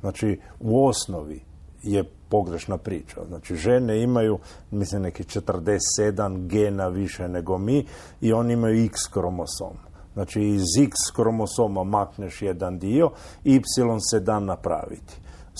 [0.00, 1.40] Znači, u osnovi
[1.82, 3.20] je pogrešna priča.
[3.28, 4.38] Znači, žene imaju,
[4.70, 7.86] mislim, neki 47 gena više nego mi
[8.20, 9.76] i oni imaju x kromosom.
[10.18, 13.10] Znači iz X kromosoma makneš jedan dio,
[13.44, 13.60] Y
[14.10, 15.14] se da napraviti.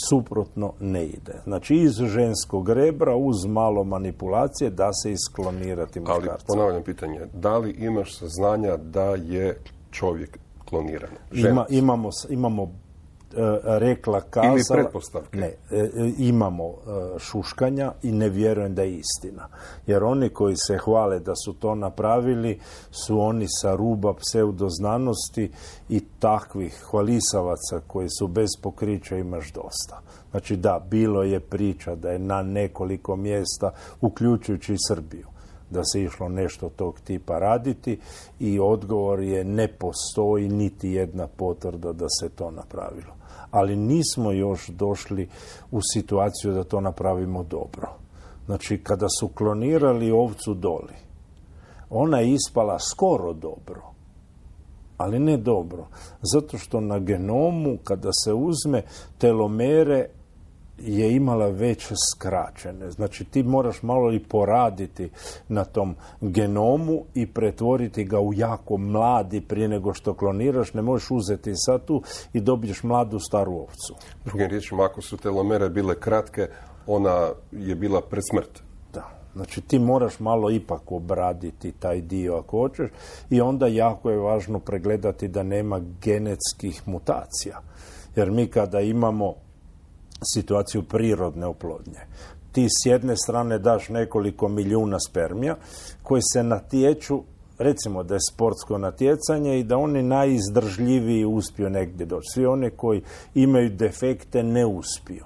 [0.09, 1.41] Suprotno ne ide.
[1.45, 6.31] Znači iz ženskog rebra uz malo manipulacije da se isklonirati muškarca.
[6.31, 9.59] Ali ponavljam pitanje, da li imaš saznanja da je
[9.91, 11.11] čovjek kloniran?
[11.33, 12.73] Ima, imamo, imamo
[13.65, 14.53] rekla kazala...
[14.53, 15.39] Ili pretpostavke.
[15.39, 15.89] Ne, e, e,
[16.19, 16.75] imamo
[17.19, 19.49] šuškanja i ne vjerujem da je istina.
[19.87, 22.61] Jer oni koji se hvale da su to napravili
[22.91, 25.51] su oni sa ruba pseudoznanosti
[25.89, 30.01] i takvih hvalisavaca koji su bez pokrića imaš dosta.
[30.31, 35.27] Znači da, bilo je priča da je na nekoliko mjesta, uključujući i Srbiju,
[35.71, 37.99] da se išlo nešto tog tipa raditi
[38.41, 43.18] i odgovor je ne postoji niti jedna potvrda da se to napravilo
[43.51, 45.29] ali nismo još došli
[45.71, 47.89] u situaciju da to napravimo dobro.
[48.47, 50.95] Znači, kada su klonirali ovcu doli,
[51.91, 53.83] ona je ispala skoro dobro,
[54.97, 55.87] ali ne dobro.
[56.23, 58.83] Zato što na genomu, kada se uzme
[59.19, 60.07] telomere
[60.79, 62.91] je imala već skraćene.
[62.91, 65.11] Znači ti moraš malo i poraditi
[65.49, 70.75] na tom genomu i pretvoriti ga u jako mladi prije nego što kloniraš.
[70.75, 73.95] Ne možeš uzeti sad tu i dobiješ mladu staru ovcu.
[74.25, 76.49] Drugim riječima, ako su telomere bile kratke,
[76.87, 78.63] ona je bila pred smrt.
[78.95, 79.09] Da.
[79.35, 82.91] Znači ti moraš malo ipak obraditi taj dio ako hoćeš
[83.31, 87.61] i onda jako je važno pregledati da nema genetskih mutacija.
[88.17, 89.35] Jer mi kada imamo
[90.35, 92.01] situaciju prirodne oplodnje.
[92.53, 95.57] Ti s jedne strane daš nekoliko milijuna spermija
[96.03, 97.23] koji se natječu
[97.59, 102.27] recimo da je sportsko natjecanje i da oni najizdržljiviji uspiju negdje doći.
[102.35, 103.03] Svi oni koji
[103.35, 105.25] imaju defekte ne uspiju.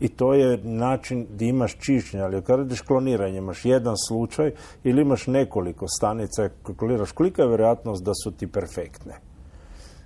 [0.00, 4.52] I to je način gdje imaš čišćenje, ali kada radiš kloniranje imaš jedan slučaj
[4.84, 9.29] ili imaš nekoliko stanica, kloniraš, kolika je vjerojatnost da su ti perfektne?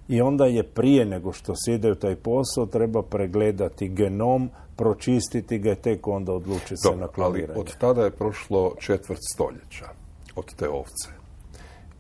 [0.09, 5.59] I onda je prije nego što se ide u taj posao treba pregledati genom, pročistiti
[5.59, 7.53] ga i tek onda odlučiti se na kloniranje.
[7.53, 9.89] Ali od tada je prošlo četvrt stoljeća
[10.37, 11.09] od te ovce.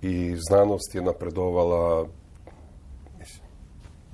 [0.03, 2.07] I znanost je napredovala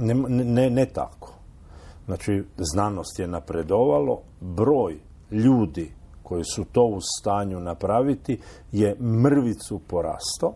[0.00, 1.32] ne, ne, ne tako.
[2.06, 4.98] Znači, znanost je napredovalo, broj
[5.30, 5.90] ljudi
[6.22, 8.38] koji su to u stanju napraviti
[8.72, 10.54] je mrvicu porastao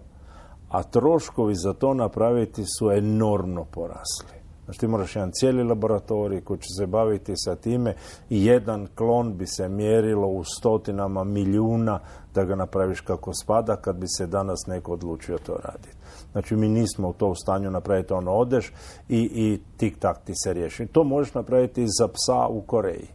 [0.74, 4.34] a troškovi za to napraviti su enormno porasli.
[4.64, 7.94] Znači ti moraš jedan cijeli laboratorij koji će se baviti sa time
[8.30, 12.00] i jedan klon bi se mjerilo u stotinama milijuna
[12.34, 15.96] da ga napraviš kako spada kad bi se danas neko odlučio to raditi.
[16.32, 18.72] Znači mi nismo u to u stanju napraviti ono odeš
[19.08, 20.86] i, i tik tak ti se riješi.
[20.86, 23.08] To možeš napraviti i za psa u Koreji.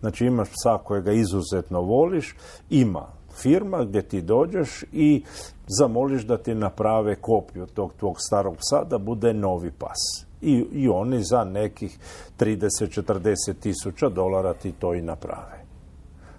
[0.00, 2.36] Znači imaš psa kojega izuzetno voliš,
[2.70, 5.22] ima firma gdje ti dođeš i
[5.66, 10.26] zamoliš da ti naprave kopiju tog tvog starog psa da bude novi pas.
[10.42, 11.98] I, i oni za nekih
[12.38, 15.64] 30-40 tisuća dolara ti to i naprave.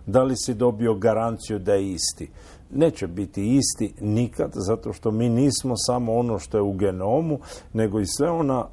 [0.06, 2.30] Da li si dobio garanciju da je isti?
[2.72, 7.40] Neće biti isti nikad, zato što mi nismo samo ono što je u genomu,
[7.74, 8.66] nego i sve ona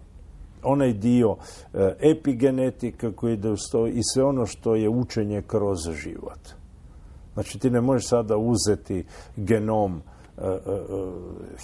[0.65, 1.37] onaj dio
[1.75, 6.64] e, epigenetika koji ide uz to i sve ono što je učenje kroz život.
[7.35, 9.05] Znači ti ne možeš sada uzeti
[9.37, 10.03] genom
[10.39, 10.59] e, e,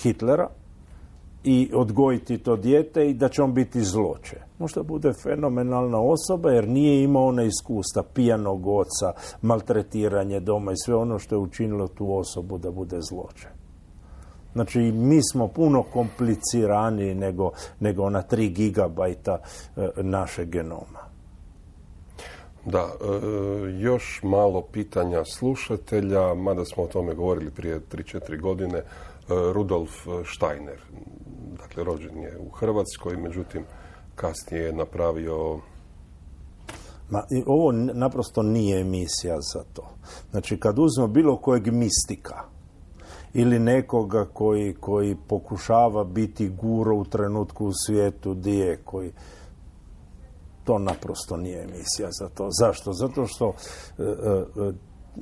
[0.03, 0.49] Hitlera
[1.45, 4.37] i odgojiti to dijete i da će on biti zloče.
[4.59, 10.95] Možda bude fenomenalna osoba jer nije imao ona iskustva pijanog oca, maltretiranje doma i sve
[10.95, 13.49] ono što je učinilo tu osobu da bude zloče.
[14.53, 19.39] Znači, mi smo puno kompliciraniji nego, nego ona 3 gigabajta
[19.77, 21.10] e, naše genoma.
[22.65, 28.79] Da, e, još malo pitanja slušatelja, mada smo o tome govorili prije 3-4 godine.
[28.79, 28.85] E,
[29.29, 29.91] Rudolf
[30.35, 30.81] Steiner,
[31.59, 33.65] dakle rođen je u Hrvatskoj, međutim
[34.15, 35.61] kasnije je napravio
[37.11, 39.91] Ma, ovo naprosto nije emisija za to.
[40.31, 42.45] Znači, kad uzmemo bilo kojeg mistika
[43.35, 49.13] ili nekoga koji, koji pokušava biti guro u trenutku u svijetu di je, koji
[50.71, 52.49] to naprosto nije emisija za to.
[52.61, 52.93] Zašto?
[52.93, 53.55] Zato što
[53.99, 54.73] e, e,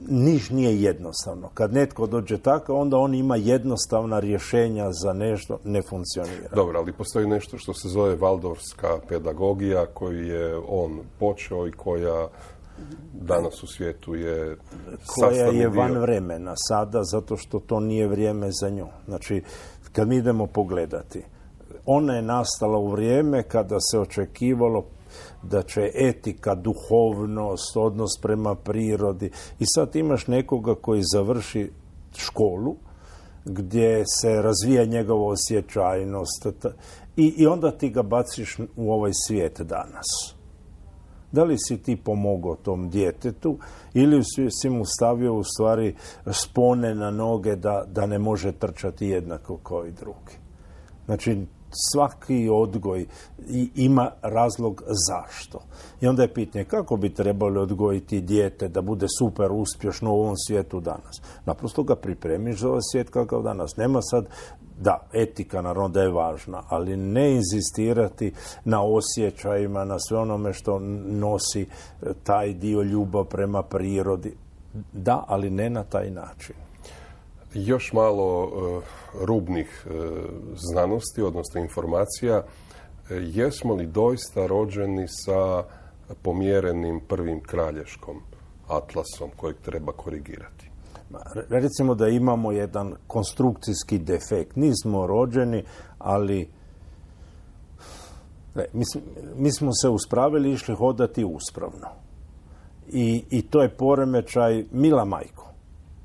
[0.08, 1.48] niš nije jednostavno.
[1.54, 6.48] Kad netko dođe tako, onda on ima jednostavna rješenja za nešto, ne funkcionira.
[6.54, 12.28] Dobro, ali postoji nešto što se zove valdorska pedagogija koju je on počeo i koja
[13.12, 14.56] danas u svijetu je
[15.06, 18.86] koja je van vremena sada zato što to nije vrijeme za nju.
[19.06, 19.42] Znači,
[19.92, 21.22] kad mi idemo pogledati,
[21.86, 24.84] ona je nastala u vrijeme kada se očekivalo
[25.42, 31.70] da će etika, duhovnost, odnos prema prirodi i sad imaš nekoga koji završi
[32.16, 32.76] školu
[33.44, 36.46] gdje se razvija njegova osjećajnost
[37.16, 40.06] i, i onda ti ga baciš u ovaj svijet danas.
[41.32, 43.58] Da li si ti pomogao tom djetetu
[43.94, 45.94] ili si mu stavio u stvari
[46.30, 50.38] spone na noge da, da ne može trčati jednako kao i drugi.
[51.06, 53.06] Znači, svaki odgoj
[53.74, 55.60] ima razlog zašto.
[56.00, 60.36] I onda je pitanje kako bi trebali odgojiti dijete da bude super uspješno u ovom
[60.36, 61.20] svijetu danas.
[61.46, 63.76] Naprosto ga pripremiš za ovaj svijet kakav danas.
[63.76, 64.26] Nema sad
[64.80, 68.32] da, etika naravno da je važna, ali ne inzistirati
[68.64, 70.78] na osjećajima, na sve onome što
[71.08, 71.66] nosi e,
[72.24, 74.36] taj dio ljubav prema prirodi.
[74.92, 76.67] Da, ali ne na taj način.
[77.54, 78.80] Još malo e,
[79.24, 79.90] rubnih e,
[80.56, 82.36] znanosti, odnosno informacija.
[82.36, 85.64] E, jesmo li doista rođeni sa
[86.22, 88.16] pomjerenim prvim kralješkom
[88.68, 90.70] atlasom kojeg treba korigirati?
[91.48, 94.56] Recimo da imamo jedan konstrukcijski defekt.
[94.56, 95.64] Nismo rođeni,
[95.98, 96.48] ali
[98.54, 98.84] mi,
[99.36, 101.88] mi smo se uspravili i išli hodati uspravno.
[102.88, 105.37] I, I to je poremećaj mila majko.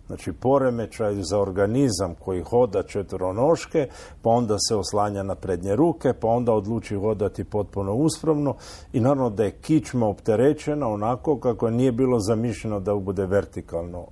[0.08, 3.88] Znači poremećaj za organizam koji hoda četvronoške,
[4.22, 8.56] pa onda se oslanja na prednje ruke, pa onda odluči hodati potpuno uspravno
[8.94, 14.08] i naravno da je kičma opterećena onako kako nije bilo zamišljeno da bude vertikalno.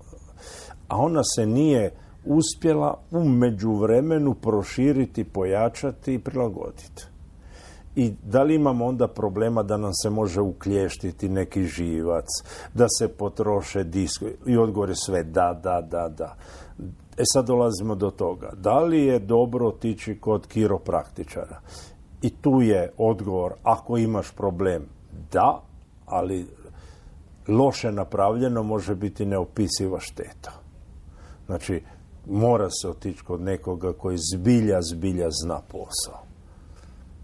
[0.88, 1.92] A ona se nije
[2.26, 7.11] uspjela u međuvremenu proširiti, pojačati i prilagoditi.
[7.96, 12.26] I da li imamo onda problema da nam se može uklještiti neki živac,
[12.74, 16.36] da se potroše disk I odgovor je sve da, da, da, da.
[17.18, 18.52] E sad dolazimo do toga.
[18.58, 21.60] Da li je dobro otići kod kiropraktičara?
[22.22, 24.86] I tu je odgovor, ako imaš problem,
[25.32, 25.62] da,
[26.06, 26.48] ali
[27.48, 30.52] loše napravljeno može biti neopisiva šteta.
[31.46, 31.84] Znači,
[32.30, 36.31] mora se otići kod nekoga koji zbilja, zbilja zna posao.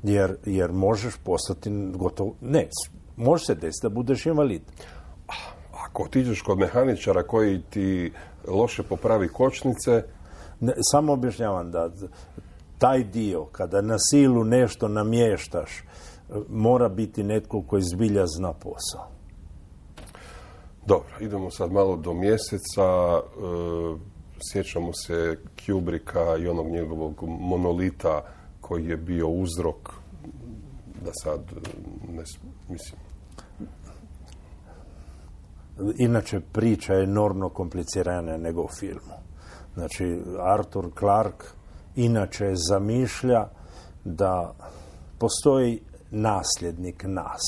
[0.03, 2.33] Jer, jer možeš postati gotovo...
[2.41, 2.67] Ne,
[3.15, 4.61] može se desiti da budeš invalid.
[5.85, 8.13] Ako otiđeš kod mehaničara koji ti
[8.47, 10.03] loše popravi kočnice...
[10.59, 11.89] Ne, samo objašnjavam da
[12.77, 15.83] taj dio, kada na silu nešto namještaš,
[16.49, 19.07] mora biti netko koji zbilja zna posao.
[20.85, 22.83] Dobro, idemo sad malo do mjeseca.
[22.83, 23.21] E,
[24.51, 28.21] sjećamo se Kubrika i onog njegovog monolita
[28.67, 29.89] koji je bio uzrok
[31.05, 31.41] da sad
[32.09, 32.23] ne,
[32.69, 33.07] mislim
[35.97, 39.13] Inače, priča je enormno komplicirana nego u filmu.
[39.73, 41.45] Znači, Arthur Clarke
[41.95, 43.47] inače zamišlja
[44.03, 44.55] da
[45.17, 47.41] postoji nasljednik nas.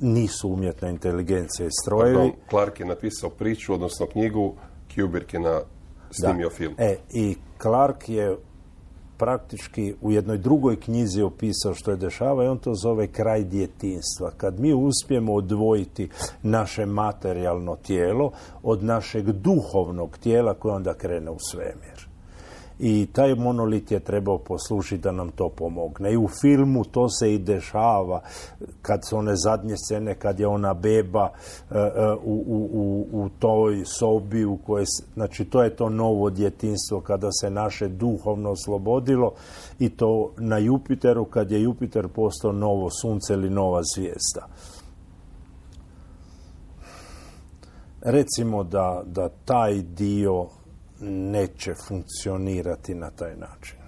[0.00, 2.16] Nisu umjetna inteligencija i strojevi.
[2.16, 4.54] Pardon, Clarke je napisao priču, odnosno knjigu,
[4.94, 5.60] Kubrick je na
[6.10, 6.74] snimio film.
[6.78, 8.36] E, i Clark je
[9.18, 14.30] praktički u jednoj drugoj knjizi opisao što je dešava i on to zove kraj djetinstva.
[14.36, 16.08] Kad mi uspijemo odvojiti
[16.42, 22.08] naše materijalno tijelo od našeg duhovnog tijela koje onda krene u svemir
[22.78, 26.12] i taj monolit je trebao poslušiti da nam to pomogne.
[26.12, 28.20] I u filmu to se i dešava
[28.82, 31.28] kad su one zadnje scene, kad je ona beba
[31.70, 31.88] e, e,
[32.24, 37.50] u, u, u toj sobi u kojoj, znači to je to novo djetinstvo kada se
[37.50, 39.32] naše duhovno oslobodilo
[39.78, 44.46] i to na Jupiteru kad je Jupiter postao novo sunce ili nova zvijezda.
[48.02, 50.46] Recimo da, da taj dio
[51.00, 53.78] neće funkcionirati na taj način.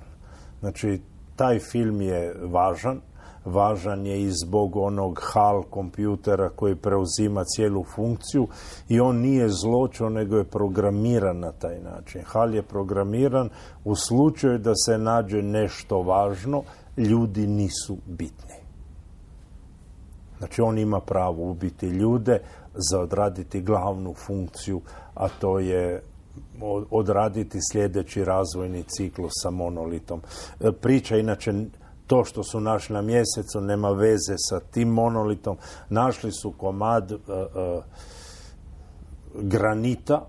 [0.61, 1.01] Znači,
[1.37, 3.01] taj film je važan,
[3.44, 8.49] važan je i zbog onog HAL kompjutera koji preuzima cijelu funkciju
[8.88, 12.23] i on nije zločo, nego je programiran na taj način.
[12.25, 13.49] HAL je programiran
[13.85, 16.62] u slučaju da se nađe nešto važno,
[16.96, 18.61] ljudi nisu bitni.
[20.38, 22.40] Znači on ima pravo ubiti ljude
[22.75, 24.81] za odraditi glavnu funkciju,
[25.14, 26.03] a to je
[26.90, 30.22] odraditi sljedeći razvojni ciklus sa monolitom.
[30.61, 31.53] E, priča inače
[32.07, 35.57] to što su našli na mjesecu nema veze sa tim monolitom.
[35.88, 37.81] Našli su komad e, e,
[39.35, 40.26] granita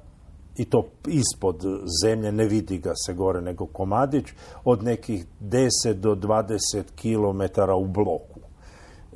[0.58, 1.64] i to ispod
[2.04, 4.26] zemlje, ne vidi ga se gore nego komadić,
[4.64, 8.31] od nekih 10 do 20 km u bloku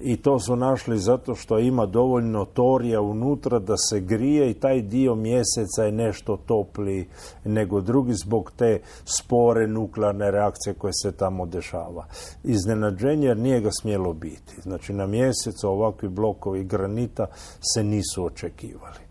[0.01, 4.81] i to su našli zato što ima dovoljno torija unutra da se grije i taj
[4.81, 7.07] dio mjeseca je nešto topli
[7.43, 12.05] nego drugi zbog te spore nuklearne reakcije koje se tamo dešava.
[12.43, 14.61] Iznenađenje jer nije ga smjelo biti.
[14.61, 17.25] Znači na mjesecu ovakvi blokovi granita
[17.73, 19.05] se nisu očekivali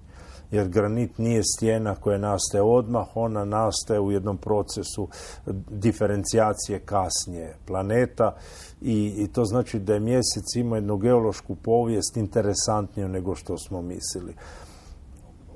[0.50, 5.08] jer granit nije stijena koja nastaje odmah, ona nastaje u jednom procesu
[5.70, 8.36] diferencijacije kasnije planeta
[8.82, 14.34] i, to znači da je mjesec ima jednu geološku povijest interesantniju nego što smo mislili.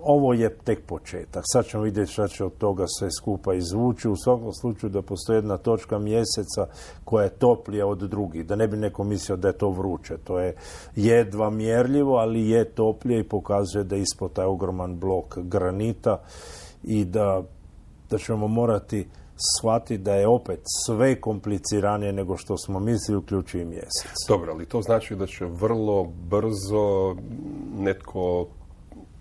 [0.03, 1.43] Ovo je tek početak.
[1.53, 4.09] Sad ćemo vidjeti šta će od toga sve skupa izvući.
[4.09, 6.67] U svakom slučaju da postoji jedna točka mjeseca
[7.05, 8.47] koja je toplija od drugih.
[8.47, 10.17] Da ne bi neko mislio da je to vruće.
[10.25, 10.55] To je
[10.97, 16.21] jedva mjerljivo, ali je toplije i pokazuje da je ispod taj ogroman blok granita
[16.85, 17.43] i da,
[18.11, 19.07] da ćemo morati
[19.39, 24.13] shvati da je opet sve kompliciranije nego što smo mislili, uključuju mjesec.
[24.29, 27.17] Dobro, ali to znači da će vrlo brzo
[27.79, 28.47] netko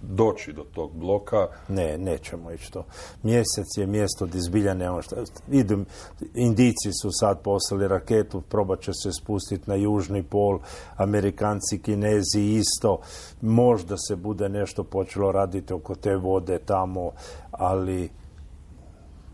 [0.01, 1.47] doći do tog bloka.
[1.67, 2.85] Ne, nećemo ići to.
[3.23, 5.15] Mjesec je mjesto gdje zbilja nema šta.
[5.51, 5.85] Idem,
[6.33, 10.59] Indici su sad poslali raketu, probat će se spustiti na južni pol,
[10.95, 12.99] Amerikanci, Kinezi isto.
[13.41, 17.11] Možda se bude nešto počelo raditi oko te vode tamo,
[17.51, 18.09] ali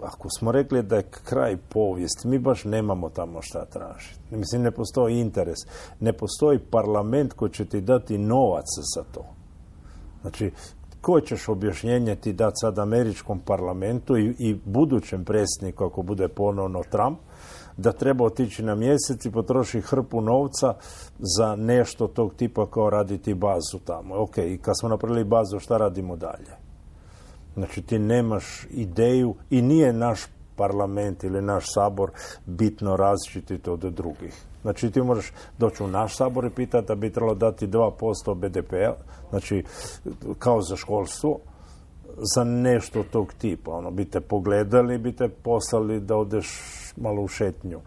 [0.04, 4.36] ako smo rekli da je kraj povijesti, mi baš nemamo tamo šta tražiti.
[4.36, 5.58] Mislim, ne postoji interes.
[6.00, 9.26] Ne postoji parlament koji će ti dati novac za to.
[10.24, 10.52] Znači,
[11.02, 16.84] koje ćeš objašnjenje ti dati sad američkom parlamentu i, i budućem predsjedniku ako bude ponovno
[16.92, 17.20] Trump,
[17.78, 20.74] da treba otići na mjesec i potroši hrpu novca
[21.20, 24.16] za nešto tog tipa kao raditi bazu tamo.
[24.16, 26.52] Ok, i kad smo napravili bazu, šta radimo dalje?
[27.54, 30.22] Znači ti nemaš ideju i nije naš
[30.56, 32.12] parlament ili naš sabor
[32.46, 34.34] bitno različiti od drugih.
[34.62, 38.94] Znači ti možeš doći u naš sabor i pitati da bi trebalo dati 2% BDP-a,
[39.30, 39.64] znači
[40.40, 41.40] kao za školstvo,
[42.36, 43.72] za nešto tog tipa.
[43.72, 46.48] Ono, bi te pogledali, bi te poslali da odeš
[46.98, 47.80] malo u šetnju.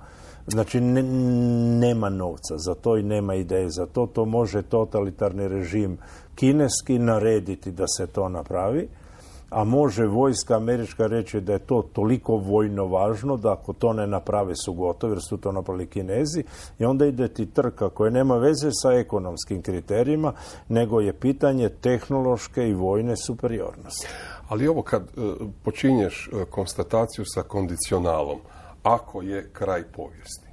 [0.47, 4.07] Znači, nema novca za to i nema ideje za to.
[4.07, 5.99] To može totalitarni režim
[6.35, 8.89] kineski narediti da se to napravi
[9.51, 14.07] a može vojska američka reći da je to toliko vojno važno da ako to ne
[14.07, 16.44] naprave su gotovi jer su to napravili kinezi
[16.78, 20.32] i onda ide ti trka koja nema veze sa ekonomskim kriterijima
[20.68, 24.09] nego je pitanje tehnološke i vojne superiornosti.
[24.49, 25.32] Ali ovo kad e,
[25.64, 28.38] počinješ e, konstataciju sa kondicionalom,
[28.82, 30.45] ako je kraj povijesti,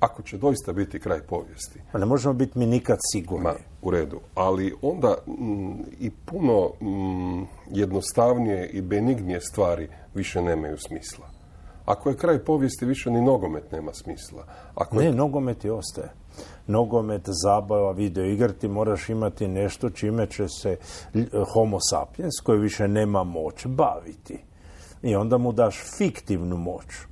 [0.00, 1.80] ako će doista biti kraj povijesti.
[1.92, 3.44] Pa ne možemo biti mi nikad sigurni.
[3.44, 4.20] Ma, u redu.
[4.34, 11.26] Ali onda mm, i puno mm, jednostavnije i benignije stvari više nemaju smisla.
[11.84, 14.44] Ako je kraj povijesti, više ni nogomet nema smisla.
[14.74, 16.12] Ako ne, nogomet i ostaje.
[16.66, 20.76] Nogomet, zabava, video igrati, moraš imati nešto čime će se
[21.52, 24.38] homo sapiens, koji više nema moć, baviti.
[25.02, 27.09] I onda mu daš fiktivnu moć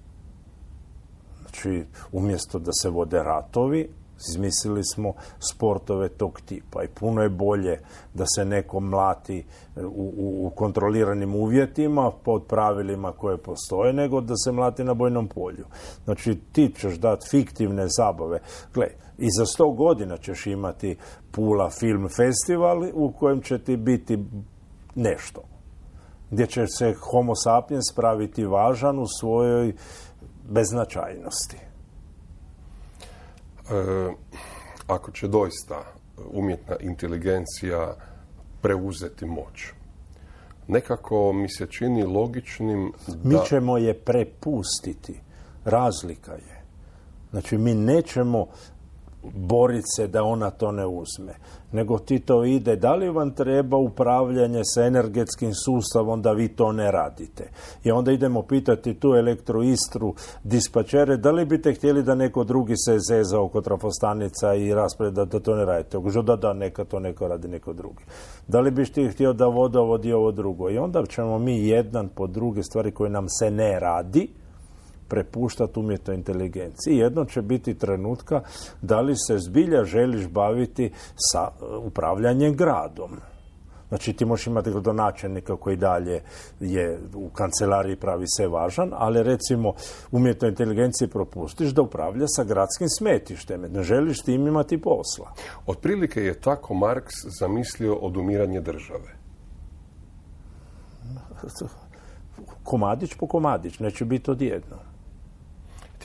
[1.58, 3.88] Znači, umjesto da se vode ratovi,
[4.28, 7.80] izmislili smo sportove tog tipa i puno je bolje
[8.14, 9.44] da se neko mlati
[9.76, 15.28] u, u, u, kontroliranim uvjetima pod pravilima koje postoje nego da se mlati na bojnom
[15.28, 15.64] polju.
[16.04, 18.40] Znači ti ćeš dati fiktivne zabave.
[18.74, 18.86] Gle,
[19.18, 20.96] i za sto godina ćeš imati
[21.30, 24.18] Pula film festival u kojem će ti biti
[24.94, 25.42] nešto.
[26.30, 29.72] Gdje će se homo sapiens praviti važan u svojoj
[30.48, 31.56] beznačajnosti.
[31.56, 31.62] E,
[34.86, 35.84] ako će doista
[36.32, 37.94] umjetna inteligencija
[38.62, 39.72] preuzeti moć,
[40.68, 43.28] nekako mi se čini logičnim da...
[43.28, 45.20] Mi ćemo je prepustiti.
[45.64, 46.62] Razlika je.
[47.30, 48.46] Znači, mi nećemo
[49.22, 51.34] boriti se da ona to ne uzme.
[51.72, 56.72] Nego ti to ide, da li vam treba upravljanje sa energetskim sustavom da vi to
[56.72, 57.50] ne radite.
[57.84, 60.14] I onda idemo pitati tu elektroistru,
[60.44, 65.40] dispačere, da li biste htjeli da neko drugi se zeza oko trafostanica i raspreda da
[65.40, 65.98] to ne radite.
[65.98, 68.04] Ugožu da da, neka to neko radi neko drugi.
[68.46, 70.70] Da li biš ti htio da vodovod i ovo drugo.
[70.70, 74.28] I onda ćemo mi jedan po druge stvari koje nam se ne radi,
[75.08, 76.96] prepuštati umjetnoj inteligenciji.
[76.96, 78.40] Jedno će biti trenutka
[78.82, 83.10] da li se zbilja želiš baviti sa e, upravljanjem gradom.
[83.88, 86.22] Znači ti možeš imati gradonačelnika koji dalje
[86.60, 89.74] je u kancelariji pravi sve važan, ali recimo
[90.10, 93.60] umjetnoj inteligenciji propustiš da upravlja sa gradskim smetištem.
[93.60, 95.32] Ne želiš tim imati posla.
[95.66, 99.18] Otprilike je tako Marks zamislio odumiranje države.
[102.62, 104.87] Komadić po komadić, neće biti odjedno.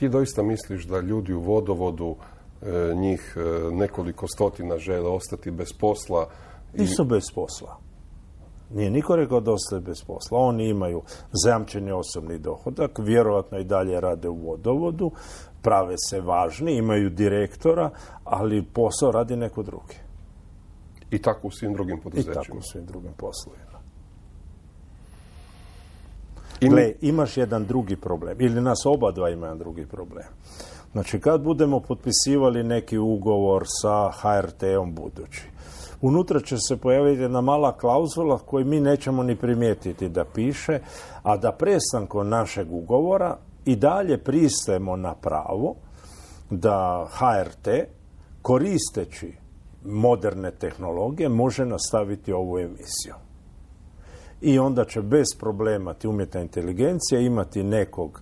[0.04, 2.16] Ti doista misliš da ljudi u vodovodu,
[2.62, 6.28] e, njih e, nekoliko stotina žele ostati bez posla?
[6.74, 6.82] I...
[6.82, 7.78] Nisu bez posla.
[8.74, 10.40] Nije niko rekao da ostaju bez posla.
[10.40, 11.02] Oni imaju
[11.44, 15.12] zajamčeni osobni dohodak, vjerojatno i dalje rade u vodovodu,
[15.62, 17.90] prave se važni, imaju direktora,
[18.24, 19.96] ali posao radi neko drugi.
[21.12, 22.34] I tako u svim drugim poduzećima.
[22.34, 23.73] I tako u svim drugim poslovima.
[26.70, 30.26] Gle, imaš jedan drugi problem, ili nas oba dva ima jedan drugi problem.
[30.92, 35.44] Znači, kad budemo potpisivali neki ugovor sa HRT-om budući,
[36.02, 40.80] unutra će se pojaviti jedna mala klauzula koju mi nećemo ni primijetiti da piše,
[41.24, 45.76] a da prestankom našeg ugovora i dalje pristajemo na pravo
[46.50, 47.68] da HRT
[48.42, 49.34] koristeći
[49.86, 53.14] moderne tehnologije može nastaviti ovu emisiju
[54.44, 58.22] i onda će bez problema ti umjetna inteligencija imati nekog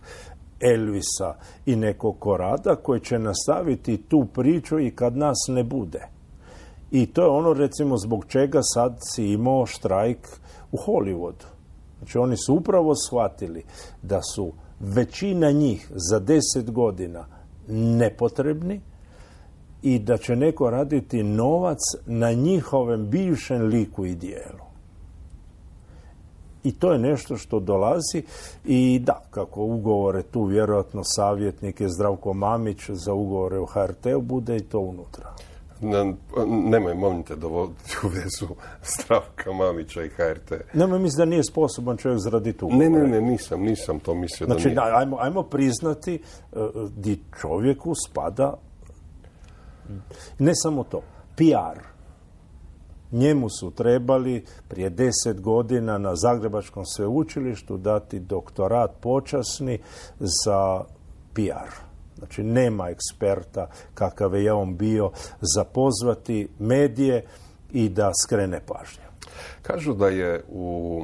[0.59, 6.07] Elvisa i nekog Korada koji će nastaviti tu priču i kad nas ne bude.
[6.91, 10.28] I to je ono recimo zbog čega sad si imao štrajk
[10.72, 11.45] u Hollywoodu.
[11.97, 13.63] Znači oni su upravo shvatili
[14.01, 17.26] da su većina njih za deset godina
[17.67, 18.82] nepotrebni
[19.82, 24.70] i da će neko raditi novac na njihovem bivšem liku i dijelu.
[26.64, 28.24] I to je nešto što dolazi
[28.66, 34.57] i da, kako ugovore tu vjerojatno savjetnik je Zdravko Mamić za ugovore u HRT-u bude
[34.57, 35.30] i to unutra.
[35.80, 36.14] Na-
[36.45, 38.55] Nemoj, molim te, dovoditi u vezu
[38.93, 40.51] Zdravka Mamića i HRT.
[40.74, 44.53] Nemoj misli da nije sposoban čovjek zaraditi Ne, ne, ne, nisam, nisam to mislio da
[44.53, 44.76] Znači, nije.
[44.76, 46.55] da, ajmo, ajmo priznati e,
[46.89, 48.53] di čovjeku spada
[50.39, 51.01] ne samo to,
[51.36, 51.91] PR.
[53.12, 59.80] Njemu su trebali prije deset godina na Zagrebačkom sveučilištu dati doktorat počasni
[60.20, 60.84] za
[61.34, 61.72] PR.
[62.18, 67.26] Znači, nema eksperta kakav je on bio za pozvati medije
[67.72, 69.03] i da skrene pažnju.
[69.62, 71.01] Kažu da je u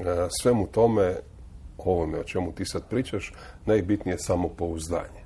[0.00, 1.16] e, svemu tome,
[1.78, 3.32] ovome o čemu ti sad pričaš,
[3.66, 5.21] najbitnije samopouzdanje.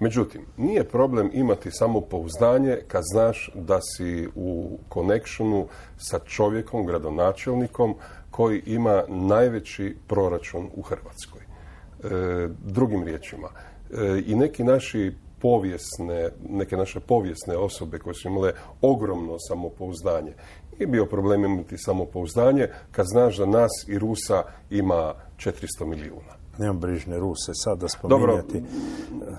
[0.00, 5.66] Međutim, nije problem imati samopouzdanje kad znaš da si u connectionu
[5.98, 7.94] sa čovjekom, gradonačelnikom,
[8.30, 11.40] koji ima najveći proračun u Hrvatskoj.
[11.40, 18.52] E, drugim riječima, e, i neki naši povijesne, neke naše povijesne osobe koje su imale
[18.80, 20.32] ogromno samopouzdanje.
[20.78, 26.35] Nije bio problem imati samopouzdanje kad znaš da nas i Rusa ima 400 milijuna.
[26.58, 28.62] Nemam brižne Ruse sada Dobro, spominjati.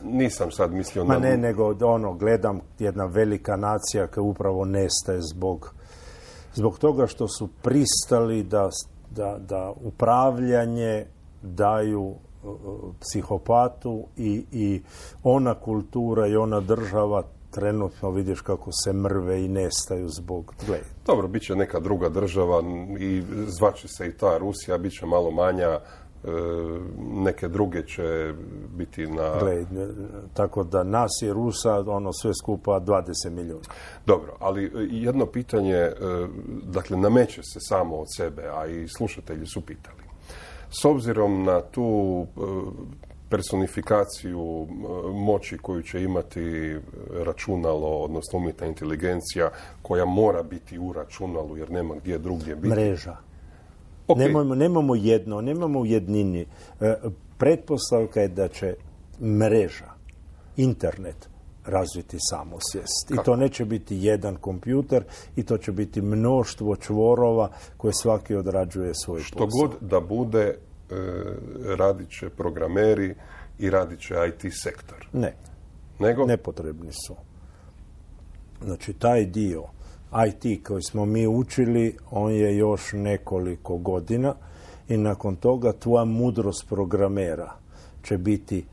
[0.03, 1.19] nisam sad mislio Ma na...
[1.19, 5.73] ne, nego ono, gledam jedna velika nacija koja upravo nestaje zbog,
[6.53, 8.69] zbog toga što su pristali da,
[9.11, 11.05] da, da upravljanje
[11.41, 12.15] daju uh,
[12.99, 14.81] psihopatu i, i
[15.23, 21.27] ona kultura i ona država trenutno vidiš kako se mrve i nestaju zbog gle, Dobro,
[21.27, 22.63] bit će neka druga država
[22.99, 25.79] i zvaće se i ta Rusija, bit će malo manja, e,
[26.97, 28.33] neke druge će
[28.77, 29.39] biti na...
[29.39, 29.65] gle,
[30.33, 33.63] tako da nas je Rusa ono sve skupa 20 milijuna.
[34.05, 35.93] Dobro, ali e, jedno pitanje, e,
[36.63, 39.97] dakle, nameće se samo od sebe, a i slušatelji su pitali.
[40.69, 42.41] S obzirom na tu e,
[43.29, 44.73] personifikaciju e,
[45.11, 46.75] moći koju će imati
[47.25, 49.49] računalo, odnosno umjetna inteligencija,
[49.81, 52.67] koja mora biti u računalu jer nema gdje drugdje biti.
[52.67, 53.26] Mreža.
[54.15, 56.45] Nemamo, nemamo jedno, nemamo jednini.
[56.81, 56.95] E,
[57.37, 58.75] pretpostavka je da će
[59.21, 59.91] mreža,
[60.57, 61.29] internet,
[61.65, 63.11] razviti samosvijest.
[63.11, 65.03] I to neće biti jedan kompjuter
[65.35, 69.67] i to će biti mnoštvo čvorova koje svaki odrađuje svoj Što posao.
[69.67, 70.55] god da bude, e,
[71.77, 73.15] radit će programeri
[73.59, 75.07] i radit će IT sektor.
[75.13, 75.33] Ne,
[75.99, 77.15] Nego, nepotrebni su.
[78.63, 79.63] Znači, taj dio
[80.27, 84.35] IT koji smo mi učili, on je još nekoliko godina
[84.89, 87.53] i nakon toga tvoja mudrost programera
[88.03, 88.65] će biti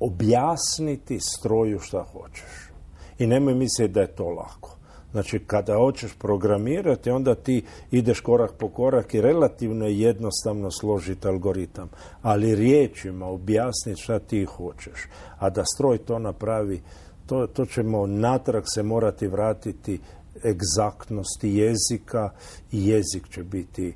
[0.00, 2.70] objasniti stroju šta hoćeš.
[3.18, 4.76] I nemoj misliti da je to lako.
[5.12, 11.28] Znači, kada hoćeš programirati, onda ti ideš korak po korak i relativno je jednostavno složiti
[11.28, 11.90] algoritam.
[12.22, 15.08] Ali riječima objasniti šta ti hoćeš.
[15.38, 16.80] A da stroj to napravi,
[17.26, 20.00] to, to ćemo natrag se morati vratiti
[20.44, 22.30] egzaktnosti jezika
[22.72, 23.94] i jezik će biti, e,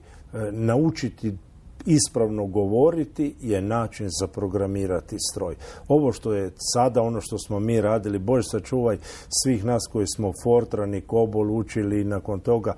[0.53, 1.33] naučiti
[1.87, 5.57] ispravno govoriti je način za programirati stroj.
[5.89, 8.99] Ovo što je sada, ono što smo mi radili, Bože sačuvaj
[9.43, 12.75] svih nas koji smo Fortran i Kobol učili i nakon toga,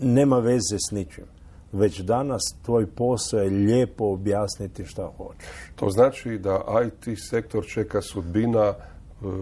[0.00, 1.24] nema veze s ničim.
[1.72, 5.46] Već danas tvoj posao je lijepo objasniti šta hoćeš.
[5.76, 8.74] to znači da IT sektor čeka sudbina e,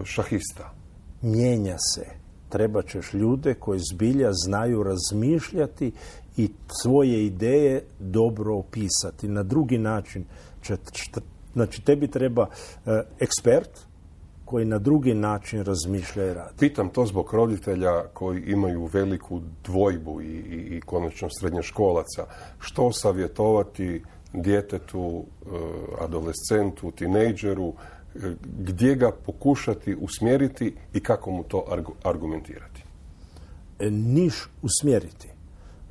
[0.05, 0.73] šahista.
[1.21, 2.22] mijenja se.
[2.53, 5.91] Treba ćeš ljude koji zbilja znaju razmišljati
[6.37, 6.49] i
[6.81, 9.27] svoje ideje dobro opisati.
[9.27, 10.25] Na drugi način
[10.61, 10.77] će,
[11.53, 12.47] znači tebi treba
[12.85, 13.69] e, ekspert
[14.45, 16.53] koji na drugi način razmišlja i radi.
[16.59, 22.25] Pitam to zbog roditelja koji imaju veliku dvojbu i, i, i konačno srednjoškolaca.
[22.59, 25.49] Što savjetovati djetetu, e,
[26.03, 27.73] adolescentu, tinejdžeru,
[28.59, 32.83] gdje ga pokušati usmjeriti i kako mu to argu- argumentirati?
[33.79, 35.27] E, niš usmjeriti.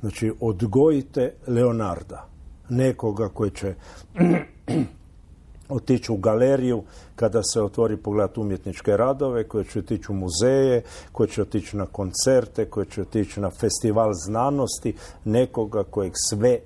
[0.01, 2.27] Znači, odgojite Leonarda,
[2.69, 3.75] nekoga koji će
[5.69, 6.83] otići u galeriju
[7.15, 11.85] kada se otvori pogledati umjetničke radove, koji će otići u muzeje, koji će otići na
[11.85, 14.95] koncerte, koji će otići na festival znanosti,
[15.25, 16.59] nekoga kojeg sve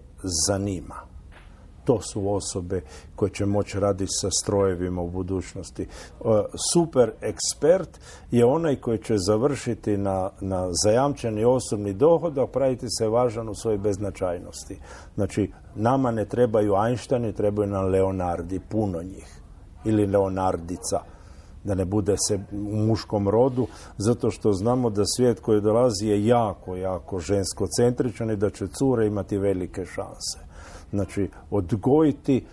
[0.47, 1.06] zanima.
[1.87, 2.81] To su osobe
[3.15, 5.83] koje će moći raditi sa strojevima u budućnosti.
[5.83, 5.87] E,
[6.73, 7.99] Super ekspert
[8.31, 13.77] je onaj koji će završiti na, na zajamčeni osobni dohodak, praviti se važan u svojoj
[13.77, 14.79] beznačajnosti.
[15.15, 19.41] Znači, nama ne trebaju Einsteini, trebaju nam Leonardi, puno njih.
[19.85, 20.99] Ili Leonardica
[21.63, 23.67] da ne bude se u muškom rodu,
[23.97, 29.07] zato što znamo da svijet koji dolazi je jako, jako žensko-centričan i da će cure
[29.07, 30.46] imati velike šanse.
[30.91, 32.45] Znači, odgojiti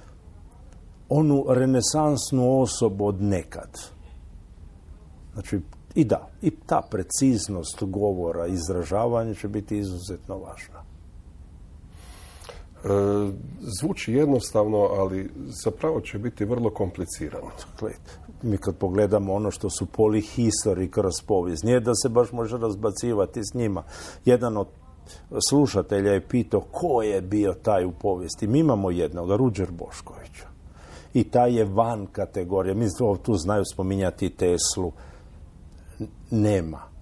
[1.08, 3.70] onu renesansnu osobu od nekad.
[5.32, 5.60] Znači,
[5.94, 10.82] I da, i ta preciznost govora, izražavanja će biti izuzetno važna.
[12.84, 12.88] E,
[13.80, 15.30] zvuči jednostavno, ali
[15.64, 17.50] zapravo će biti vrlo komplicirano.
[17.70, 17.90] Dakle,
[18.42, 23.40] mi kad pogledamo ono što su polihistori kroz povijest, nije da se baš može razbacivati
[23.44, 23.82] s njima.
[24.24, 24.66] Jedan od
[25.48, 28.46] slušatelja je pitao ko je bio taj u povijesti.
[28.46, 30.46] Mi imamo jednog, Ruđer Boškovića.
[31.14, 32.74] I taj je van kategorije.
[32.74, 32.86] Mi
[33.22, 34.92] tu znaju spominjati Teslu.
[36.30, 36.94] Nema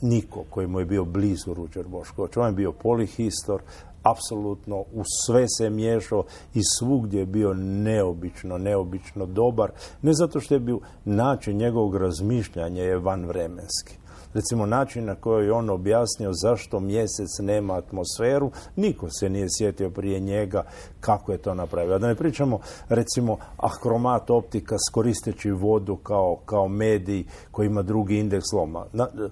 [0.00, 2.36] niko koji mu je bio blizu Ruđer Bošković.
[2.36, 3.62] On je bio polihistor,
[4.02, 6.24] apsolutno u sve se miješao
[6.54, 9.70] i svugdje je bio neobično, neobično dobar.
[10.02, 13.98] Ne zato što je bio način njegovog razmišljanja je vanvremenski.
[14.36, 19.90] Recimo način na koji je on objasnio zašto mjesec nema atmosferu, niko se nije sjetio
[19.90, 20.64] prije njega
[21.00, 21.98] kako je to napravio.
[21.98, 28.52] Da ne pričamo recimo ahromat optika koristeći vodu kao, kao medij koji ima drugi indeks
[28.52, 28.86] loma.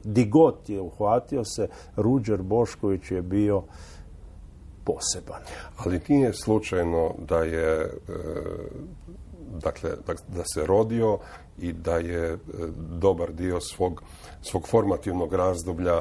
[0.05, 3.62] Digot je uhvatio se, Ruđer Bošković je bio
[4.84, 5.40] poseban.
[5.76, 7.88] Ali nije slučajno da je e,
[9.62, 11.18] dakle, da se rodio
[11.59, 12.38] i da je e,
[12.76, 14.02] dobar dio svog,
[14.42, 16.00] svog formativnog razdoblja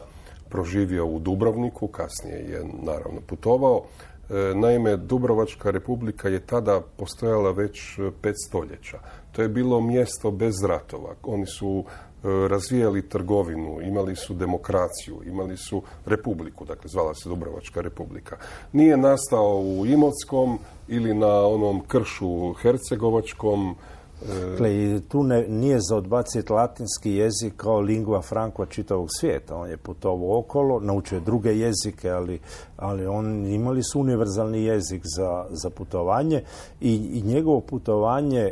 [0.50, 3.84] proživio u Dubrovniku, kasnije je naravno putovao.
[4.30, 9.00] E, naime, Dubrovačka republika je tada postojala već pet stoljeća.
[9.32, 11.16] To je bilo mjesto bez ratova.
[11.24, 11.86] Oni su
[12.24, 18.38] E, razvijali trgovinu, imali su demokraciju, imali su republiku, dakle zvala se Dubrovačka republika.
[18.72, 23.93] Nije nastao u Imotskom ili na onom kršu Hercegovačkom, e,
[24.28, 29.56] Dakle, i tu ne, nije za odbaciti latinski jezik kao lingua franca čitavog svijeta.
[29.56, 32.40] On je putovao okolo, naučio druge jezike, ali,
[32.78, 36.44] ali on imali su univerzalni jezik za, za putovanje
[36.82, 38.52] i, i njegovo putovanje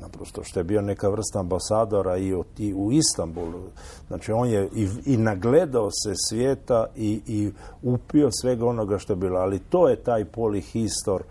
[0.00, 2.34] naprosto što je bio neka vrsta ambasadora i,
[2.74, 3.62] u Istanbulu.
[4.08, 7.50] Znači on je i, i nagledao se svijeta i, i
[7.82, 9.38] upio svega onoga što je bilo.
[9.38, 11.22] Ali to je taj polihistor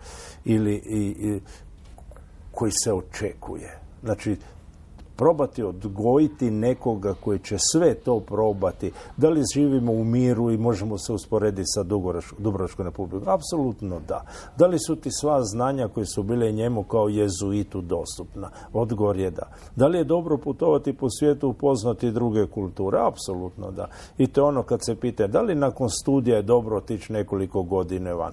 [0.44, 1.40] ili i,
[2.52, 3.78] koji se očekuje.
[4.02, 4.36] Znači
[5.16, 8.92] probati odgojiti nekoga koji će sve to probati.
[9.16, 11.82] Da li živimo u miru i možemo se usporediti sa
[12.38, 13.34] Dubrovačkom republikom?
[13.34, 14.24] Apsolutno da.
[14.58, 18.50] Da li su ti sva znanja koje su bile njemu kao jezuitu dostupna?
[18.72, 19.46] Odgovor je da.
[19.76, 22.98] Da li je dobro putovati po svijetu, upoznati druge kulture?
[23.00, 23.88] Apsolutno da.
[24.18, 27.62] I to je ono kad se pita da li nakon studija je dobro otići nekoliko
[27.62, 28.32] godine van.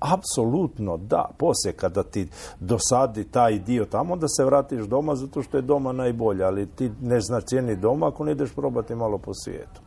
[0.00, 1.30] Apsolutno da.
[1.38, 2.28] Poslije kada ti
[2.60, 6.90] dosadi taj dio tamo, onda se vratiš doma zato što je doma najbolje, ali ti
[7.00, 9.80] ne znaš cijeni doma ako ne ideš probati malo po svijetu.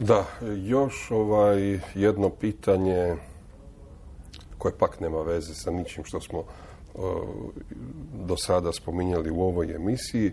[0.00, 0.24] Da,
[0.56, 3.16] još ovaj jedno pitanje
[4.58, 6.42] koje pak nema veze sa ničim što smo
[8.26, 10.32] do sada spominjali u ovoj emisiji,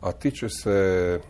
[0.00, 1.20] a tiče se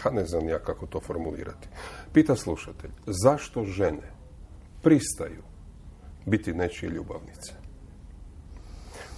[0.00, 1.68] ha ne znam ja kako to formulirati.
[2.12, 4.15] Pita slušatelj, zašto žene
[4.86, 5.42] pristaju
[6.26, 7.52] biti nečije ljubavnice.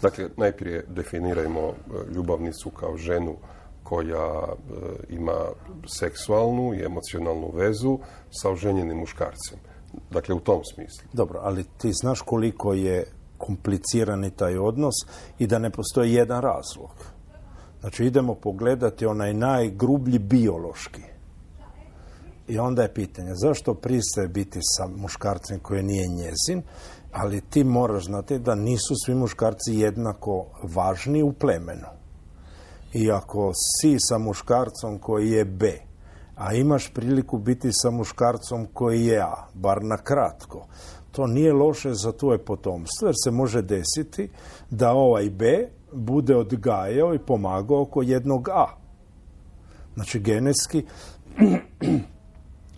[0.03, 1.73] Dakle, najprije definirajmo e,
[2.15, 3.37] ljubavnicu kao ženu
[3.83, 4.55] koja e,
[5.09, 5.39] ima
[5.87, 7.99] seksualnu i emocionalnu vezu
[8.31, 9.59] sa oženjenim muškarcem.
[10.11, 11.09] Dakle, u tom smislu.
[11.13, 13.05] Dobro, ali ti znaš koliko je
[13.39, 14.95] komplicirani taj odnos
[15.39, 16.95] i da ne postoji jedan razlog.
[17.81, 21.18] Znači, idemo pogledati onaj najgrublji biološki.
[22.49, 26.63] I onda je pitanje, zašto pristaje biti sa muškarcem koji nije njezin,
[27.13, 31.87] ali ti moraš znati da nisu svi muškarci jednako važni u plemenu.
[32.93, 35.73] I ako si sa muškarcom koji je B,
[36.37, 40.67] a imaš priliku biti sa muškarcom koji je A, bar na kratko,
[41.13, 44.31] to nije loše za tvoje potomstvo, jer se može desiti
[44.71, 48.67] da ovaj B bude odgajao i pomagao oko jednog A.
[49.95, 50.85] Znači, genetski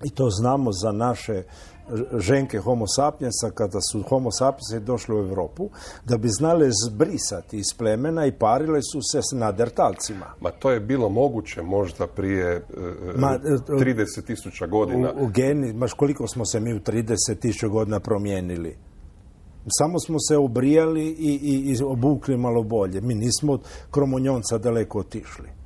[0.05, 1.43] i to znamo za naše
[2.19, 5.71] ženke homo sapiensa kada su homo sapiensi došli u Europu
[6.05, 10.27] da bi znale zbrisati iz plemena i parile su se s nadertalcima.
[10.41, 12.67] Ma to je bilo moguće možda prije
[13.17, 13.39] Ma,
[13.69, 15.13] 30 e, tisuća godina.
[15.13, 18.77] U, u geni, maš koliko smo se mi u 30 tisuća godina promijenili?
[19.79, 23.01] Samo smo se obrijali i, i, i obukli malo bolje.
[23.01, 25.60] Mi nismo od kromonjonca daleko otišli.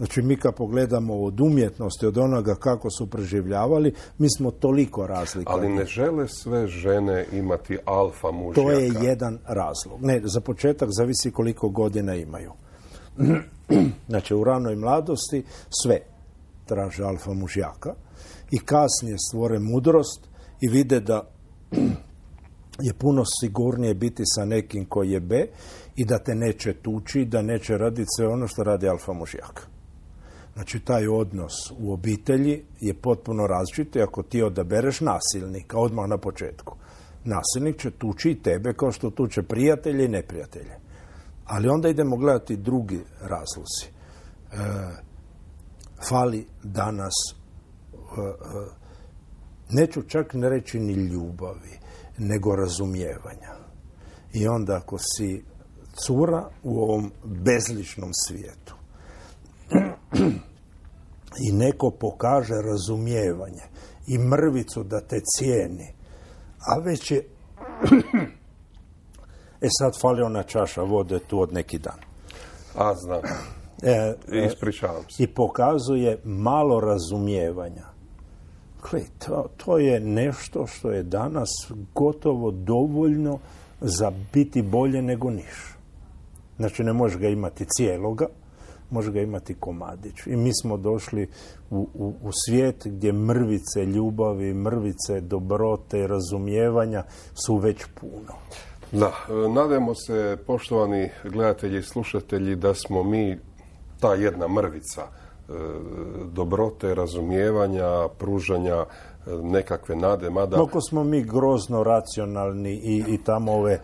[0.00, 5.66] Znači mi kad pogledamo od umjetnosti, od onoga kako su preživljavali, mi smo toliko razlikovani.
[5.66, 8.60] Ali ne žele sve žene imati alfa mužjaka.
[8.60, 10.02] To je jedan razlog.
[10.02, 12.52] Ne, za početak zavisi koliko godina imaju.
[14.08, 15.44] znači u ranoj mladosti
[15.82, 16.00] sve
[16.66, 17.94] traže alfa mužjaka
[18.50, 20.28] i kasnije stvore mudrost
[20.60, 21.28] i vide da
[22.86, 25.46] je puno sigurnije biti sa nekim koji je B
[25.96, 29.70] i da te neće tući, da neće raditi sve ono što radi alfa mužjak.
[30.54, 36.76] Znači, taj odnos u obitelji je potpuno različit ako ti odabereš nasilnika odmah na početku.
[37.24, 40.78] Nasilnik će tući i tebe kao što tuče prijatelje i neprijatelje.
[41.44, 43.86] Ali onda idemo gledati drugi razlozi.
[43.86, 44.56] E,
[46.08, 48.34] fali danas e, e,
[49.70, 51.78] neću čak ne reći ni ljubavi,
[52.18, 53.54] nego razumijevanja.
[54.32, 55.44] I onda ako si
[56.06, 58.79] cura u ovom bezličnom svijetu
[61.48, 63.62] i neko pokaže razumijevanje
[64.06, 65.94] i mrvicu da te cijeni,
[66.66, 67.18] a već je
[69.66, 71.98] e sad fali ona čaša vode tu od neki dan.
[72.74, 73.20] A, znam.
[73.82, 74.14] E,
[74.46, 75.22] Ispričavam se.
[75.22, 77.84] I pokazuje malo razumijevanja.
[78.90, 81.48] Gle, to, to je nešto što je danas
[81.94, 83.38] gotovo dovoljno
[83.80, 85.74] za biti bolje nego niš.
[86.56, 88.26] Znači ne možeš ga imati cijeloga,
[88.90, 90.26] može ga imati komadić.
[90.26, 91.28] I mi smo došli
[91.70, 97.04] u, u, u svijet gdje mrvice ljubavi, mrvice dobrote i razumijevanja
[97.46, 98.32] su već puno.
[98.92, 99.12] Da,
[99.48, 103.38] nadajmo se, poštovani gledatelji i slušatelji, da smo mi
[104.00, 105.52] ta jedna mrvica e,
[106.32, 108.86] dobrote, razumijevanja, pružanja e,
[109.42, 110.56] nekakve nade, mada...
[110.56, 113.80] Koliko smo mi grozno racionalni i, i tamo ove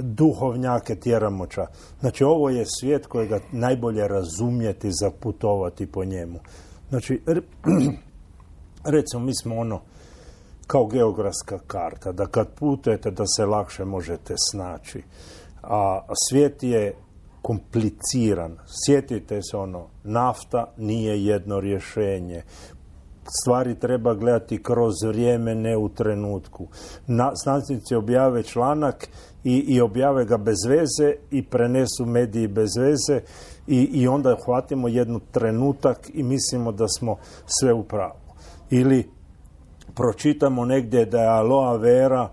[0.00, 1.66] duhovnjake tjeramo ča.
[2.00, 6.38] Znači, ovo je svijet kojega najbolje razumjeti, zaputovati po njemu.
[6.88, 7.40] Znači, re-
[8.96, 9.80] recimo, mi smo ono,
[10.66, 15.02] kao geografska karta, da kad putujete da se lakše možete snaći.
[15.62, 16.94] A svijet je
[17.42, 18.56] kompliciran.
[18.84, 22.42] Sjetite se ono, nafta nije jedno rješenje.
[23.40, 26.66] Stvari treba gledati kroz vrijeme, ne u trenutku.
[27.06, 29.08] Na, znanstvenici objave članak
[29.44, 33.20] i, i objave ga bez veze i prenesu mediji bez veze
[33.66, 37.16] i, i onda hvatimo jednu trenutak i mislimo da smo
[37.46, 38.20] sve u pravu.
[38.70, 39.10] Ili
[39.94, 42.28] pročitamo negdje da je aloe vera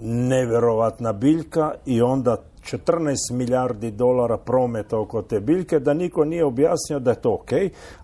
[0.00, 6.98] nevjerovatna biljka i onda 14 milijardi dolara prometa oko te biljke, da niko nije objasnio
[6.98, 7.50] da je to ok,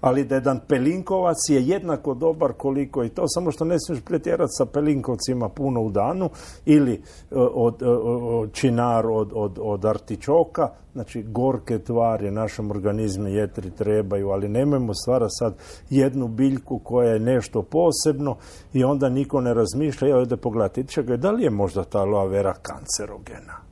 [0.01, 4.53] ali da jedan pelinkovac je jednako dobar koliko i to, samo što ne smiješ pretjerati
[4.53, 6.31] sa pelinkovcima puno u danu
[6.67, 6.99] ili e,
[7.37, 14.31] od, od, od činar od, od, od artičoka, znači gorke tvari našem organizmu jetri trebaju,
[14.31, 15.55] ali nemojmo stvara sad
[15.91, 18.37] jednu biljku koja je nešto posebno
[18.73, 22.29] i onda niko ne razmišlja, ja ode pogledati, čekaj, da li je možda ta aloe
[22.29, 23.68] vera kancerogena?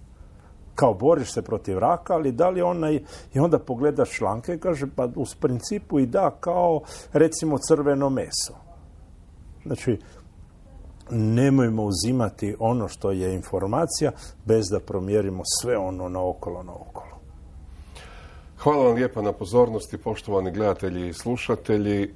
[0.76, 3.00] Kao boriš se protiv raka, ali da li ona i,
[3.34, 6.80] onda pogledaš članke i kaže pa u principu i da kao
[7.12, 8.54] recimo crveno meso.
[9.64, 9.98] Znači,
[11.10, 14.12] nemojmo uzimati ono što je informacija
[14.44, 17.16] bez da promjerimo sve ono naokolo naokolo.
[18.58, 22.14] Hvala vam lijepa na pozornosti, poštovani gledatelji i slušatelji.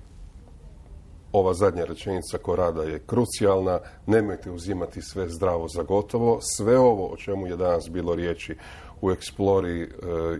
[1.32, 3.78] Ova zadnja rečenica Korada je krucijalna.
[4.06, 6.38] Nemojte uzimati sve zdravo za gotovo.
[6.56, 8.56] Sve ovo o čemu je danas bilo riječi
[9.00, 9.88] u Explori e,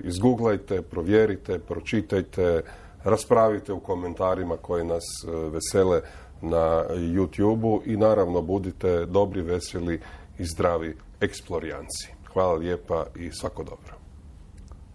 [0.04, 2.62] izguglajte, provjerite, pročitajte,
[3.04, 6.00] raspravite u komentarima koji nas e, vesele
[6.42, 10.00] na YouTube-u i naravno budite dobri, veseli
[10.38, 12.08] i zdravi eksplorijanci.
[12.32, 13.94] Hvala lijepa i svako dobro.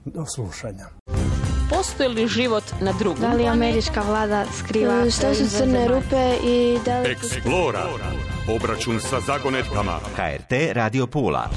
[0.05, 0.85] Do slušanja.
[1.70, 3.22] Postoji li život na drugom?
[3.22, 5.09] Da li američka vlada skriva...
[5.11, 7.16] Što su crne rupe i da li...
[7.16, 7.86] Explora.
[8.55, 9.99] Obračun sa zagonetkama.
[10.16, 11.49] HRT Radio Pula.